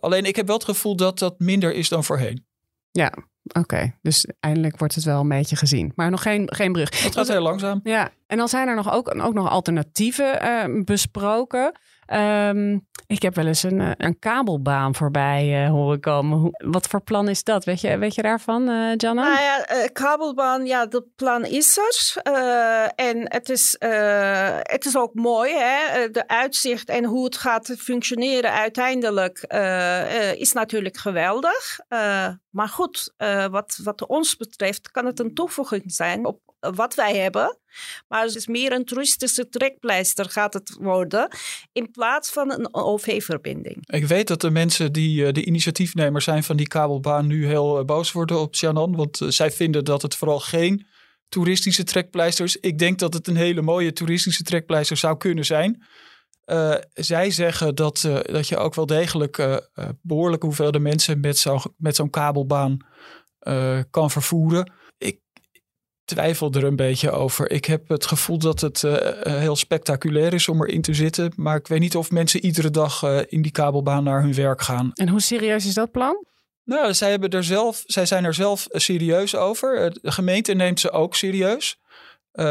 Alleen 0.00 0.24
ik 0.24 0.36
heb 0.36 0.46
wel 0.46 0.56
het 0.56 0.64
gevoel 0.64 0.96
dat 0.96 1.18
dat 1.18 1.38
minder 1.38 1.74
is 1.74 1.88
dan 1.88 2.04
voorheen. 2.04 2.46
Ja, 2.90 3.12
Oké, 3.52 3.94
dus 4.02 4.26
eindelijk 4.40 4.78
wordt 4.78 4.94
het 4.94 5.04
wel 5.04 5.20
een 5.20 5.28
beetje 5.28 5.56
gezien. 5.56 5.92
Maar 5.94 6.10
nog 6.10 6.22
geen, 6.22 6.54
geen 6.54 6.72
brug. 6.72 7.02
Het 7.02 7.14
gaat 7.14 7.28
heel 7.28 7.40
langzaam. 7.40 7.80
Ja, 7.82 8.10
en 8.26 8.36
dan 8.36 8.48
zijn 8.48 8.68
er 8.68 8.74
nog 8.74 8.92
ook, 8.92 9.14
ook 9.22 9.34
nog 9.34 9.48
alternatieven 9.48 10.44
uh, 10.44 10.84
besproken. 10.84 11.78
Um, 12.14 12.86
ik 13.06 13.22
heb 13.22 13.34
wel 13.34 13.46
eens 13.46 13.62
een, 13.62 13.80
eh, 13.80 13.90
een 13.96 14.18
kabelbaan 14.18 14.94
voorbij 14.94 15.64
uh, 15.64 15.70
horen 15.70 16.00
komen. 16.00 16.50
wat 16.52 16.86
voor 16.86 17.00
plan 17.00 17.28
is 17.28 17.44
dat? 17.44 17.64
Weet 17.64 17.80
je, 17.80 17.98
weet 17.98 18.14
je 18.14 18.22
daarvan, 18.22 18.68
uh, 18.70 18.94
Janna? 18.96 19.22
Nou 19.22 19.40
ja, 19.40 19.86
kabelbaan, 19.92 20.66
ja, 20.66 20.86
dat 20.86 21.04
plan 21.16 21.44
is 21.44 21.78
er. 21.78 22.22
en 22.94 23.32
het 23.32 23.48
is, 23.48 23.76
het 24.62 24.84
is 24.84 24.96
ook 24.96 25.14
mooi, 25.14 25.54
hè? 25.54 26.10
de 26.10 26.28
uitzicht 26.28 26.88
en 26.88 27.04
hoe 27.04 27.24
het 27.24 27.36
gaat 27.36 27.74
functioneren 27.78 28.52
uiteindelijk 28.52 29.42
is 30.38 30.52
natuurlijk 30.52 30.96
geweldig. 30.96 31.80
maar 32.50 32.68
goed, 32.68 33.14
wat, 33.50 33.80
wat 33.82 34.06
ons 34.06 34.36
betreft 34.36 34.90
kan 34.90 35.06
het 35.06 35.20
een 35.20 35.34
toevoeging 35.34 35.82
zijn 35.86 36.26
wat 36.60 36.94
wij 36.94 37.16
hebben. 37.16 37.58
Maar 38.08 38.22
het 38.24 38.34
is 38.34 38.46
meer 38.46 38.72
een 38.72 38.84
toeristische 38.84 39.48
trekpleister 39.48 40.30
gaat 40.30 40.54
het 40.54 40.76
worden. 40.80 41.28
In 41.72 41.90
plaats 41.90 42.30
van 42.30 42.52
een 42.52 42.74
OV-verbinding. 42.74 43.76
Ik 43.86 44.06
weet 44.06 44.28
dat 44.28 44.40
de 44.40 44.50
mensen 44.50 44.92
die 44.92 45.26
eh, 45.26 45.32
de 45.32 45.44
initiatiefnemers 45.44 46.24
zijn 46.24 46.44
van 46.44 46.56
die 46.56 46.68
kabelbaan 46.68 47.26
nu 47.26 47.46
heel 47.46 47.78
eh, 47.78 47.84
boos 47.84 48.12
worden 48.12 48.40
op 48.40 48.56
Shannon. 48.56 48.96
Want 48.96 49.20
eh, 49.20 49.28
zij 49.28 49.50
vinden 49.50 49.84
dat 49.84 50.02
het 50.02 50.14
vooral 50.14 50.40
geen 50.40 50.86
toeristische 51.28 51.84
trekpleister 51.84 52.44
is. 52.44 52.56
Ik 52.56 52.78
denk 52.78 52.98
dat 52.98 53.14
het 53.14 53.26
een 53.26 53.36
hele 53.36 53.62
mooie 53.62 53.92
toeristische 53.92 54.42
trekpleister 54.42 54.96
zou 54.96 55.16
kunnen 55.16 55.44
zijn. 55.44 55.82
Zij 56.92 57.30
zeggen 57.30 57.74
dat, 57.74 58.00
dat 58.22 58.48
je 58.48 58.56
ook 58.56 58.74
wel 58.74 58.86
degelijk 58.86 59.38
uh, 59.38 59.56
behoorlijke 60.02 60.46
hoeveelheden 60.46 60.82
mensen 60.82 61.20
met 61.20 61.38
zo'n 61.38 61.60
met 61.76 61.96
zo'n 61.96 62.10
kabelbaan 62.10 62.76
kan 63.90 64.10
vervoeren 64.10 64.72
twijfel 66.08 66.52
er 66.52 66.64
een 66.64 66.76
beetje 66.76 67.10
over. 67.10 67.50
Ik 67.50 67.64
heb 67.64 67.88
het 67.88 68.06
gevoel 68.06 68.38
dat 68.38 68.60
het 68.60 68.82
uh, 68.82 68.96
heel 69.22 69.56
spectaculair 69.56 70.34
is 70.34 70.48
om 70.48 70.62
erin 70.62 70.82
te 70.82 70.94
zitten. 70.94 71.32
Maar 71.36 71.56
ik 71.56 71.66
weet 71.66 71.80
niet 71.80 71.96
of 71.96 72.10
mensen 72.10 72.44
iedere 72.44 72.70
dag 72.70 73.02
uh, 73.02 73.18
in 73.26 73.42
die 73.42 73.52
kabelbaan 73.52 74.04
naar 74.04 74.22
hun 74.22 74.34
werk 74.34 74.62
gaan. 74.62 74.90
En 74.94 75.08
hoe 75.08 75.20
serieus 75.20 75.66
is 75.66 75.74
dat 75.74 75.90
plan? 75.90 76.24
Nou, 76.64 76.94
zij, 76.94 77.10
hebben 77.10 77.30
er 77.30 77.44
zelf, 77.44 77.82
zij 77.86 78.06
zijn 78.06 78.24
er 78.24 78.34
zelf 78.34 78.66
serieus 78.70 79.36
over. 79.36 79.98
De 80.02 80.12
gemeente 80.12 80.54
neemt 80.54 80.80
ze 80.80 80.90
ook 80.90 81.14
serieus. 81.14 81.78
Uh, 82.32 82.44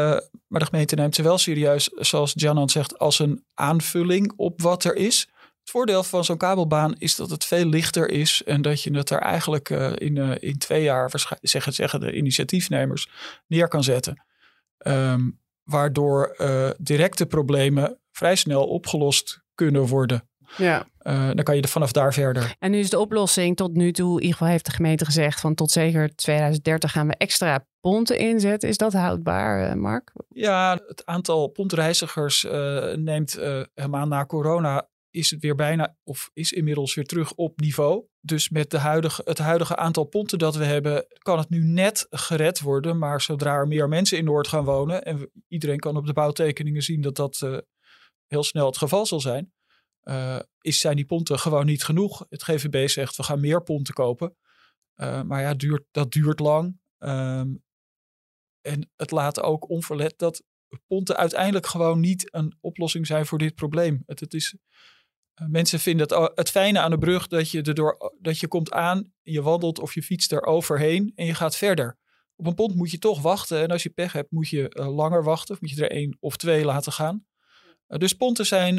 maar 0.46 0.60
de 0.60 0.66
gemeente 0.66 0.94
neemt 0.94 1.14
ze 1.14 1.22
wel 1.22 1.38
serieus, 1.38 1.90
zoals 1.94 2.32
Janan 2.34 2.68
zegt, 2.68 2.98
als 2.98 3.18
een 3.18 3.44
aanvulling 3.54 4.32
op 4.36 4.60
wat 4.60 4.84
er 4.84 4.96
is. 4.96 5.28
Het 5.68 5.76
voordeel 5.76 6.02
van 6.02 6.24
zo'n 6.24 6.36
kabelbaan 6.36 6.94
is 6.98 7.16
dat 7.16 7.30
het 7.30 7.44
veel 7.44 7.64
lichter 7.64 8.10
is 8.10 8.42
en 8.44 8.62
dat 8.62 8.82
je 8.82 8.96
het 8.96 9.10
er 9.10 9.18
eigenlijk 9.18 9.70
uh, 9.70 9.92
in, 9.94 10.16
uh, 10.16 10.34
in 10.38 10.58
twee 10.58 10.82
jaar, 10.82 11.10
zeggen, 11.40 11.72
zeggen 11.72 12.00
de 12.00 12.12
initiatiefnemers, 12.12 13.10
neer 13.46 13.68
kan 13.68 13.84
zetten. 13.84 14.24
Um, 14.78 15.40
waardoor 15.62 16.34
uh, 16.38 16.70
directe 16.78 17.26
problemen 17.26 17.98
vrij 18.10 18.34
snel 18.36 18.66
opgelost 18.66 19.40
kunnen 19.54 19.86
worden. 19.86 20.28
Ja. 20.56 20.86
dan 21.02 21.42
kan 21.42 21.56
je 21.56 21.62
er 21.62 21.68
vanaf 21.68 21.92
daar 21.92 22.12
verder. 22.12 22.54
En 22.58 22.70
nu 22.70 22.78
is 22.78 22.90
de 22.90 22.98
oplossing 22.98 23.56
tot 23.56 23.74
nu 23.74 23.92
toe, 23.92 24.14
in 24.14 24.20
ieder 24.20 24.32
geval 24.32 24.48
heeft 24.48 24.64
de 24.64 24.72
gemeente 24.72 25.04
gezegd 25.04 25.40
van 25.40 25.54
tot 25.54 25.70
zeker 25.70 26.14
2030 26.14 26.92
gaan 26.92 27.06
we 27.06 27.14
extra 27.16 27.66
ponten 27.80 28.18
inzetten. 28.18 28.68
Is 28.68 28.76
dat 28.76 28.92
houdbaar, 28.92 29.78
Mark? 29.78 30.12
Ja, 30.28 30.80
het 30.86 31.06
aantal 31.06 31.48
pontreizigers 31.48 32.46
neemt 32.96 33.38
helemaal 33.74 34.06
na 34.06 34.26
corona 34.26 34.88
is 35.10 35.30
het 35.30 35.40
weer 35.40 35.54
bijna, 35.54 35.96
of 36.02 36.30
is 36.32 36.52
inmiddels 36.52 36.94
weer 36.94 37.04
terug 37.04 37.32
op 37.32 37.60
niveau. 37.60 38.06
Dus 38.20 38.48
met 38.48 38.70
de 38.70 38.78
huidige, 38.78 39.22
het 39.24 39.38
huidige 39.38 39.76
aantal 39.76 40.04
ponten 40.04 40.38
dat 40.38 40.56
we 40.56 40.64
hebben, 40.64 41.06
kan 41.18 41.38
het 41.38 41.48
nu 41.48 41.64
net 41.64 42.06
gered 42.10 42.60
worden. 42.60 42.98
Maar 42.98 43.20
zodra 43.20 43.54
er 43.54 43.68
meer 43.68 43.88
mensen 43.88 44.18
in 44.18 44.24
Noord 44.24 44.48
gaan 44.48 44.64
wonen, 44.64 45.04
en 45.04 45.30
iedereen 45.48 45.78
kan 45.78 45.96
op 45.96 46.06
de 46.06 46.12
bouwtekeningen 46.12 46.82
zien 46.82 47.00
dat 47.00 47.16
dat 47.16 47.40
uh, 47.44 47.58
heel 48.26 48.42
snel 48.44 48.66
het 48.66 48.78
geval 48.78 49.06
zal 49.06 49.20
zijn, 49.20 49.52
uh, 50.02 50.38
is, 50.60 50.80
zijn 50.80 50.96
die 50.96 51.04
ponten 51.04 51.38
gewoon 51.38 51.66
niet 51.66 51.84
genoeg. 51.84 52.26
Het 52.28 52.42
GVB 52.42 52.88
zegt 52.88 53.16
we 53.16 53.22
gaan 53.22 53.40
meer 53.40 53.62
ponten 53.62 53.94
kopen. 53.94 54.36
Uh, 54.96 55.22
maar 55.22 55.40
ja, 55.40 55.54
duurt, 55.54 55.84
dat 55.90 56.12
duurt 56.12 56.38
lang. 56.38 56.80
Um, 56.98 57.62
en 58.60 58.90
het 58.96 59.10
laat 59.10 59.40
ook 59.40 59.68
onverlet 59.68 60.18
dat 60.18 60.42
ponten 60.86 61.16
uiteindelijk 61.16 61.66
gewoon 61.66 62.00
niet 62.00 62.34
een 62.34 62.56
oplossing 62.60 63.06
zijn 63.06 63.26
voor 63.26 63.38
dit 63.38 63.54
probleem. 63.54 64.02
Het, 64.06 64.20
het 64.20 64.34
is, 64.34 64.54
eh, 64.54 64.60
mensen 65.46 65.80
vinden 65.80 66.06
het, 66.08 66.30
het 66.34 66.50
fijne 66.50 66.80
aan 66.80 66.90
de 66.90 66.98
brug 66.98 67.26
dat 67.26 67.50
je, 67.50 67.62
erdoor, 67.62 68.12
dat 68.20 68.38
je 68.38 68.48
komt 68.48 68.72
aan, 68.72 69.12
je 69.22 69.42
wandelt 69.42 69.80
of 69.80 69.94
je 69.94 70.02
fietst 70.02 70.32
er 70.32 70.42
overheen 70.42 71.12
en 71.14 71.26
je 71.26 71.34
gaat 71.34 71.56
verder. 71.56 71.98
Op 72.36 72.46
een 72.46 72.54
pont 72.54 72.74
moet 72.74 72.90
je 72.90 72.98
toch 72.98 73.22
wachten 73.22 73.62
en 73.62 73.68
als 73.68 73.82
je 73.82 73.90
pech 73.90 74.12
hebt 74.12 74.30
moet 74.30 74.48
je 74.48 74.74
uh, 74.78 74.94
langer 74.94 75.24
wachten 75.24 75.54
of 75.54 75.60
moet 75.60 75.70
je 75.70 75.82
er 75.82 75.90
één 75.90 76.16
of 76.20 76.36
twee 76.36 76.64
laten 76.64 76.92
gaan. 76.92 77.26
Uh, 77.88 77.98
dus 77.98 78.12
ponten 78.12 78.46
zijn 78.46 78.78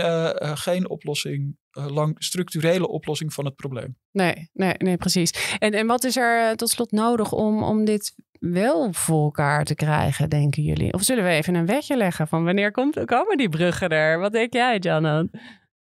geen 0.57 0.89
oplossing, 0.89 1.57
lang 1.71 2.15
structurele 2.17 2.87
oplossing 2.87 3.33
van 3.33 3.45
het 3.45 3.55
probleem. 3.55 3.97
Nee, 4.11 4.49
nee, 4.53 4.73
nee 4.77 4.97
precies. 4.97 5.55
En, 5.59 5.73
en 5.73 5.87
wat 5.87 6.03
is 6.03 6.17
er 6.17 6.55
tot 6.55 6.69
slot 6.69 6.91
nodig 6.91 7.31
om, 7.31 7.63
om 7.63 7.85
dit 7.85 8.15
wel 8.39 8.93
voor 8.93 9.23
elkaar 9.23 9.65
te 9.65 9.75
krijgen, 9.75 10.29
denken 10.29 10.63
jullie? 10.63 10.93
Of 10.93 11.03
zullen 11.03 11.23
we 11.23 11.29
even 11.29 11.55
een 11.55 11.65
wetje 11.65 11.97
leggen 11.97 12.27
van 12.27 12.43
wanneer 12.43 12.71
komt, 12.71 13.05
komen 13.05 13.37
die 13.37 13.49
bruggen 13.49 13.89
er? 13.89 14.19
Wat 14.19 14.31
denk 14.31 14.53
jij, 14.53 14.77
Janan? 14.79 15.29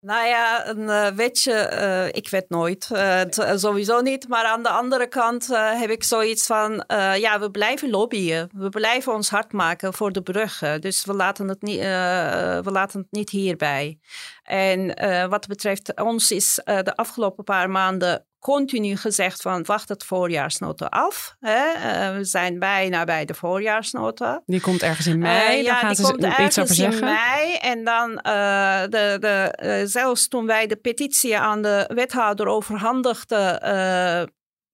Nou 0.07 0.27
ja, 0.27 0.67
een 0.67 0.79
uh, 0.79 1.07
wetje, 1.07 1.71
uh, 1.73 2.07
ik 2.07 2.29
weet 2.29 2.49
nooit. 2.49 2.89
Uh, 2.91 3.21
sowieso 3.55 4.01
niet. 4.01 4.27
Maar 4.27 4.45
aan 4.45 4.63
de 4.63 4.69
andere 4.69 5.07
kant 5.07 5.47
heb 5.53 5.89
ik 5.89 6.03
zoiets 6.03 6.45
van: 6.45 6.83
ja, 7.17 7.39
we 7.39 7.51
blijven 7.51 7.89
lobbyen. 7.89 8.49
We 8.53 8.69
blijven 8.69 9.13
ons 9.13 9.29
hard 9.29 9.51
maken 9.51 9.93
voor 9.93 10.11
de 10.11 10.21
bruggen. 10.21 10.81
Dus 10.81 11.05
we 11.05 11.13
laten 11.13 11.47
het 11.47 11.61
niet, 11.61 11.79
we 11.79 12.69
laten 12.71 12.99
het 12.99 13.11
niet 13.11 13.29
hierbij. 13.29 13.99
En 14.43 14.93
wat 15.29 15.47
betreft 15.47 16.01
ons 16.01 16.31
is 16.31 16.61
de 16.63 16.95
afgelopen 16.95 17.43
paar 17.43 17.69
maanden 17.69 18.25
continu 18.53 18.95
gezegd 18.95 19.41
van 19.41 19.63
wacht 19.63 19.89
het 19.89 20.03
voorjaarsnota 20.03 20.85
af. 20.85 21.35
Hè? 21.39 21.65
Uh, 21.73 22.17
we 22.17 22.23
zijn 22.23 22.59
bijna 22.59 23.03
bij 23.03 23.25
de 23.25 23.33
voorjaarsnota. 23.33 24.41
Die 24.45 24.61
komt 24.61 24.81
ergens 24.81 25.07
in 25.07 25.19
mei, 25.19 25.57
uh, 25.57 25.63
ja, 25.63 25.75
gaan 25.75 25.93
die 25.93 26.05
ze 26.05 26.11
komt 26.11 26.39
iets 26.39 26.59
over 26.59 26.75
zeggen. 26.75 27.07
in 27.07 27.13
mei. 27.13 27.55
En 27.55 27.83
dan 27.83 28.09
uh, 28.11 28.81
de, 28.81 29.17
de, 29.19 29.81
zelfs 29.85 30.27
toen 30.27 30.45
wij 30.45 30.67
de 30.67 30.75
petitie 30.75 31.37
aan 31.37 31.61
de 31.61 31.91
wethouder 31.93 32.47
overhandigden 32.47 33.59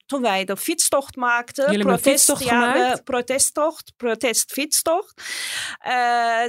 toen 0.05 0.21
wij 0.21 0.45
de 0.45 0.57
fietstocht 0.57 1.15
maakten. 1.15 1.71
Jullie 1.71 1.85
protest, 1.85 2.07
fietstocht 2.07 2.43
ja, 2.43 2.71
gemaakt? 2.71 3.03
protesttocht, 3.03 3.93
protestfietstocht. 3.97 5.21
Uh, 5.87 5.93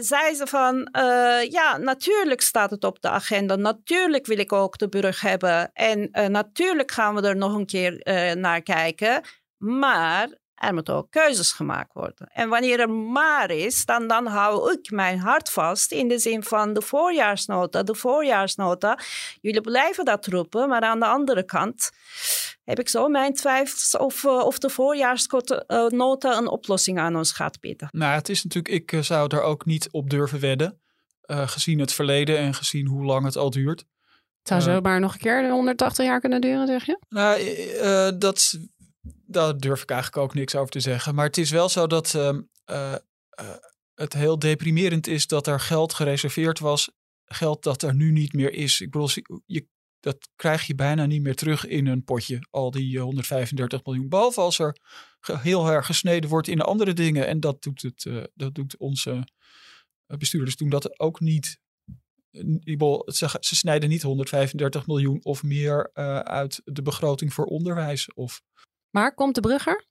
zei 0.00 0.34
ze 0.34 0.46
van, 0.46 0.88
uh, 0.96 1.50
ja, 1.50 1.76
natuurlijk 1.76 2.40
staat 2.40 2.70
het 2.70 2.84
op 2.84 3.00
de 3.00 3.08
agenda. 3.08 3.56
Natuurlijk 3.56 4.26
wil 4.26 4.38
ik 4.38 4.52
ook 4.52 4.78
de 4.78 4.88
brug 4.88 5.20
hebben. 5.20 5.70
En 5.72 6.08
uh, 6.12 6.26
natuurlijk 6.26 6.90
gaan 6.90 7.14
we 7.14 7.28
er 7.28 7.36
nog 7.36 7.54
een 7.54 7.66
keer 7.66 8.00
naar 8.36 8.62
kijken. 8.62 9.22
Maar 9.56 10.28
er 10.54 10.74
moeten 10.74 10.94
ook 10.94 11.10
keuzes 11.10 11.52
gemaakt 11.52 11.92
worden. 11.92 12.28
En 12.32 12.48
wanneer 12.48 12.80
er 12.80 12.90
maar 12.90 13.50
is, 13.50 13.84
dan, 13.84 14.08
dan 14.08 14.26
hou 14.26 14.72
ik 14.72 14.90
mijn 14.90 15.18
hart 15.18 15.50
vast 15.50 15.92
in 15.92 16.08
de 16.08 16.18
zin 16.18 16.42
van 16.42 16.72
de 16.72 16.82
voorjaarsnota. 16.82 17.82
De 17.82 17.94
voorjaarsnota, 17.94 18.98
jullie 19.40 19.60
blijven 19.60 20.04
dat 20.04 20.26
roepen, 20.26 20.68
maar 20.68 20.80
aan 20.80 21.00
de 21.00 21.06
andere 21.06 21.44
kant 21.44 21.90
heb 22.64 22.78
ik 22.78 22.88
zo 22.88 23.08
mijn 23.08 23.34
twijfels 23.34 23.96
of, 23.96 24.24
uh, 24.24 24.32
of 24.32 24.58
de 24.58 24.70
voorjaarsnota 24.70 26.36
een 26.36 26.48
oplossing 26.48 26.98
aan 26.98 27.16
ons 27.16 27.32
gaat 27.32 27.60
bieden. 27.60 27.88
Nou, 27.90 28.14
het 28.14 28.28
is 28.28 28.44
natuurlijk, 28.44 28.74
ik 28.74 28.92
eh, 28.92 29.00
zou 29.00 29.36
er 29.36 29.42
ook 29.42 29.64
niet 29.64 29.88
op 29.90 30.10
durven 30.10 30.40
wedden, 30.40 30.80
uh, 31.26 31.48
gezien 31.48 31.78
het 31.78 31.92
verleden 31.92 32.38
en 32.38 32.54
gezien 32.54 32.86
hoe 32.86 33.04
lang 33.04 33.24
het 33.24 33.36
al 33.36 33.50
duurt. 33.50 33.84
Het 34.38 34.48
zou 34.48 34.60
zomaar 34.60 35.00
nog 35.00 35.12
een 35.12 35.20
keer 35.20 35.50
180 35.50 36.04
jaar 36.04 36.20
kunnen 36.20 36.40
duren, 36.40 36.66
zeg 36.66 36.84
je? 36.84 36.98
Nou, 37.08 38.18
dat 38.18 38.58
daar 39.26 39.58
durf 39.58 39.82
ik 39.82 39.90
eigenlijk 39.90 40.22
ook 40.22 40.34
niks 40.34 40.54
over 40.54 40.70
te 40.70 40.80
zeggen. 40.80 41.14
Maar 41.14 41.26
het 41.26 41.38
is 41.38 41.50
wel 41.50 41.68
zo 41.68 41.86
dat 41.86 42.14
uh, 42.16 42.32
uh, 42.70 42.94
het 43.94 44.12
heel 44.12 44.38
deprimerend 44.38 45.06
is 45.06 45.26
dat 45.26 45.46
er 45.46 45.60
geld 45.60 45.94
gereserveerd 45.94 46.58
was. 46.58 46.90
Geld 47.24 47.62
dat 47.62 47.82
er 47.82 47.94
nu 47.94 48.12
niet 48.12 48.32
meer 48.32 48.52
is. 48.52 48.80
Ik 48.80 48.90
bedoel, 48.90 49.08
je, 49.46 49.66
dat 50.04 50.28
krijg 50.36 50.66
je 50.66 50.74
bijna 50.74 51.06
niet 51.06 51.22
meer 51.22 51.34
terug 51.34 51.66
in 51.66 51.86
een 51.86 52.04
potje. 52.04 52.46
Al 52.50 52.70
die 52.70 53.00
135 53.00 53.84
miljoen. 53.84 54.08
Behalve 54.08 54.40
als 54.40 54.58
er 54.58 54.76
heel 55.20 55.68
erg 55.68 55.86
gesneden 55.86 56.30
wordt 56.30 56.48
in 56.48 56.60
andere 56.60 56.92
dingen. 56.92 57.26
En 57.26 57.40
dat 57.40 57.62
doet, 57.62 57.82
het, 57.82 58.04
uh, 58.04 58.24
dat 58.34 58.54
doet 58.54 58.76
onze 58.76 59.26
bestuurders 60.06 60.56
doen 60.56 60.68
dat 60.68 61.00
ook 61.00 61.20
niet. 61.20 61.60
Ze, 63.06 63.36
ze 63.40 63.56
snijden 63.56 63.88
niet 63.88 64.02
135 64.02 64.86
miljoen 64.86 65.24
of 65.24 65.42
meer 65.42 65.92
uit 66.24 66.60
de 66.64 66.82
begroting 66.82 67.32
voor 67.32 67.44
onderwijs. 67.44 68.12
Of 68.12 68.42
maar 68.90 69.14
komt 69.14 69.34
de 69.34 69.40
brugger? 69.40 69.86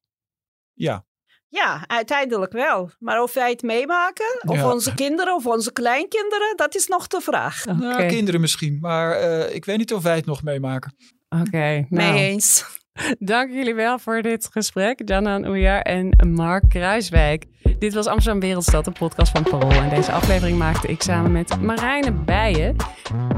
Ja. 0.73 1.06
Ja, 1.54 1.84
uiteindelijk 1.88 2.52
wel. 2.52 2.89
Maar 3.00 3.22
of 3.22 3.34
wij 3.34 3.50
het 3.50 3.62
meemaken, 3.62 4.42
of 4.46 4.63
onze 4.63 4.94
kinderen 4.94 5.36
of 5.36 5.46
onze 5.46 5.74
kleinkinderen, 5.74 6.54
dat 6.56 6.76
is 6.76 6.88
nog 6.88 7.08
de 7.08 7.22
vraag. 7.22 7.66
Okay. 7.68 7.78
Nou, 7.78 8.08
kinderen 8.08 8.42
misschien, 8.42 8.78
maar 8.82 9.22
uh, 9.22 9.56
ik 9.56 9.66
weet 9.66 9.78
niet 9.78 9.94
of 9.94 10.04
wij 10.04 10.16
het 10.16 10.26
nog 10.26 10.44
meemaken. 10.44 10.96
Oké, 11.30 11.42
okay, 11.48 11.88
nou. 11.89 12.12
mee 12.12 12.32
eens. 12.32 12.66
Dank 13.19 13.51
jullie 13.51 13.75
wel 13.75 13.99
voor 13.99 14.21
dit 14.21 14.49
gesprek, 14.51 15.01
Janan 15.06 15.47
Oeja 15.47 15.82
en 15.82 16.32
Mark 16.34 16.63
Kruiswijk. 16.69 17.45
Dit 17.79 17.93
was 17.93 18.08
Amsterdam 18.08 18.41
Wereldstad, 18.41 18.88
een 18.88 18.93
podcast 18.93 19.32
van 19.32 19.43
Parool. 19.43 19.71
En 19.71 19.89
deze 19.89 20.12
aflevering 20.12 20.58
maakte 20.58 20.88
ik 20.88 21.01
samen 21.01 21.32
met 21.32 21.62
Marijne 21.62 22.12
Bijen. 22.12 22.75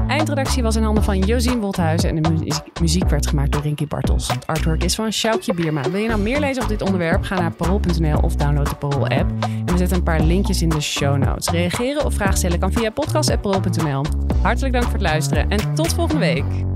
Eindredactie 0.08 0.62
was 0.62 0.76
in 0.76 0.82
handen 0.82 1.04
van 1.04 1.18
Josien 1.18 1.60
Wolthuizen 1.60 2.08
en 2.08 2.22
de 2.22 2.60
muziek 2.80 3.08
werd 3.08 3.26
gemaakt 3.26 3.52
door 3.52 3.62
Rinky 3.62 3.86
Bartels. 3.86 4.28
Het 4.28 4.46
artwork 4.46 4.84
is 4.84 4.94
van 4.94 5.12
Sjoukje 5.12 5.54
Bierma. 5.54 5.90
Wil 5.90 6.00
je 6.00 6.08
nou 6.08 6.20
meer 6.20 6.40
lezen 6.40 6.62
op 6.62 6.68
dit 6.68 6.82
onderwerp? 6.82 7.22
Ga 7.22 7.40
naar 7.40 7.52
parool.nl 7.52 8.18
of 8.20 8.36
download 8.36 8.68
de 8.68 8.76
Parool-app. 8.76 9.30
En 9.40 9.66
we 9.66 9.76
zetten 9.76 9.96
een 9.96 10.02
paar 10.02 10.20
linkjes 10.20 10.62
in 10.62 10.68
de 10.68 10.80
show 10.80 11.16
notes. 11.16 11.48
Reageren 11.48 12.04
of 12.04 12.14
vragen 12.14 12.36
stellen 12.36 12.58
kan 12.58 12.72
via 12.72 12.90
podcast.parool.nl. 12.90 14.04
Hartelijk 14.42 14.72
dank 14.72 14.84
voor 14.84 14.92
het 14.92 15.02
luisteren 15.02 15.50
en 15.50 15.74
tot 15.74 15.94
volgende 15.94 16.20
week. 16.20 16.75